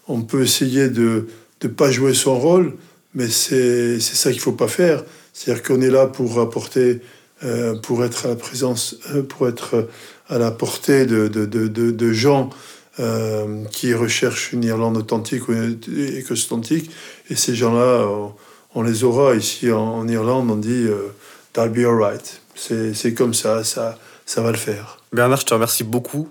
on 0.09 0.23
peut 0.23 0.43
essayer 0.43 0.89
de 0.89 1.27
ne 1.69 1.73
pas 1.73 1.91
jouer 1.91 2.15
son 2.15 2.39
rôle, 2.39 2.75
mais 3.15 3.29
c'est 3.29 4.01
ça 4.01 4.31
qu'il 4.31 4.39
ne 4.39 4.45
faut 4.45 4.53
pas 4.53 4.69
faire. 4.69 5.05
C'est-à-dire 5.33 5.63
qu'on 5.63 5.81
est 5.81 5.91
là 5.91 6.07
pour 6.07 6.41
apporter, 6.41 7.01
pour 7.83 8.05
être 8.05 8.27
à 8.27 8.29
la 8.31 8.37
présence, 8.37 8.97
pour 9.29 9.49
être 9.49 9.89
à 10.29 10.39
la 10.39 10.51
portée 10.51 11.07
de, 11.07 11.29
de, 11.29 11.47
de, 11.47 11.69
de 11.69 12.13
gens 12.13 12.51
qui 13.71 13.95
recherchent 13.95 14.53
une 14.53 14.65
Irlande 14.65 14.97
authentique 14.97 15.49
ou 15.49 15.53
authentique. 15.53 16.91
Et 17.31 17.37
ces 17.37 17.55
gens-là, 17.55 18.07
on 18.75 18.83
les 18.83 19.05
aura 19.05 19.35
ici 19.35 19.71
en, 19.71 20.07
Irlande, 20.09 20.51
on 20.51 20.57
dit 20.57 20.87
euh, 20.87 21.15
That'll 21.53 21.71
be 21.71 21.87
alright. 21.87 22.41
C'est 22.55 23.15
comme 23.15 23.35
ça, 23.35 23.65
ça, 23.65 23.99
ça 24.25 24.43
va 24.43 24.51
le 24.51 24.57
faire. 24.57 24.99
Bernard, 25.13 25.41
je 25.41 25.47
te 25.47 25.55
remercie 25.55 25.85
beaucoup. 25.85 26.29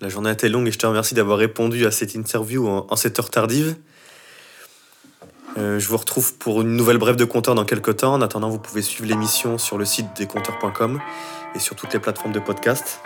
La 0.00 0.08
journée 0.08 0.30
a 0.30 0.32
été 0.32 0.48
longue 0.48 0.68
et 0.68 0.72
je 0.72 0.78
te 0.78 0.86
remercie 0.86 1.14
d'avoir 1.14 1.38
répondu 1.38 1.86
à 1.86 1.90
cette 1.90 2.14
interview 2.14 2.68
en, 2.68 2.96
cette 2.96 3.18
heure 3.18 3.30
tardive. 3.30 3.76
Euh, 5.58 5.78
je 5.78 5.88
vous 5.88 5.96
retrouve 5.96 6.34
pour 6.34 6.62
une 6.62 6.76
nouvelle 6.76 6.98
brève 6.98 7.16
de 7.16 7.24
compteur 7.24 7.54
dans 7.54 7.64
quelques 7.64 7.98
temps. 7.98 8.14
En 8.14 8.22
attendant, 8.22 8.48
vous 8.48 8.58
pouvez 8.58 8.82
suivre 8.82 9.08
l'émission 9.08 9.58
sur 9.58 9.78
le 9.78 9.84
site 9.84 10.06
descompteurs.com 10.16 11.00
et 11.54 11.58
sur 11.58 11.76
toutes 11.76 11.92
les 11.92 12.00
plateformes 12.00 12.32
de 12.32 12.40
podcast. 12.40 13.00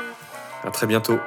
À 0.64 0.70
très 0.70 0.86
bientôt. 0.86 1.18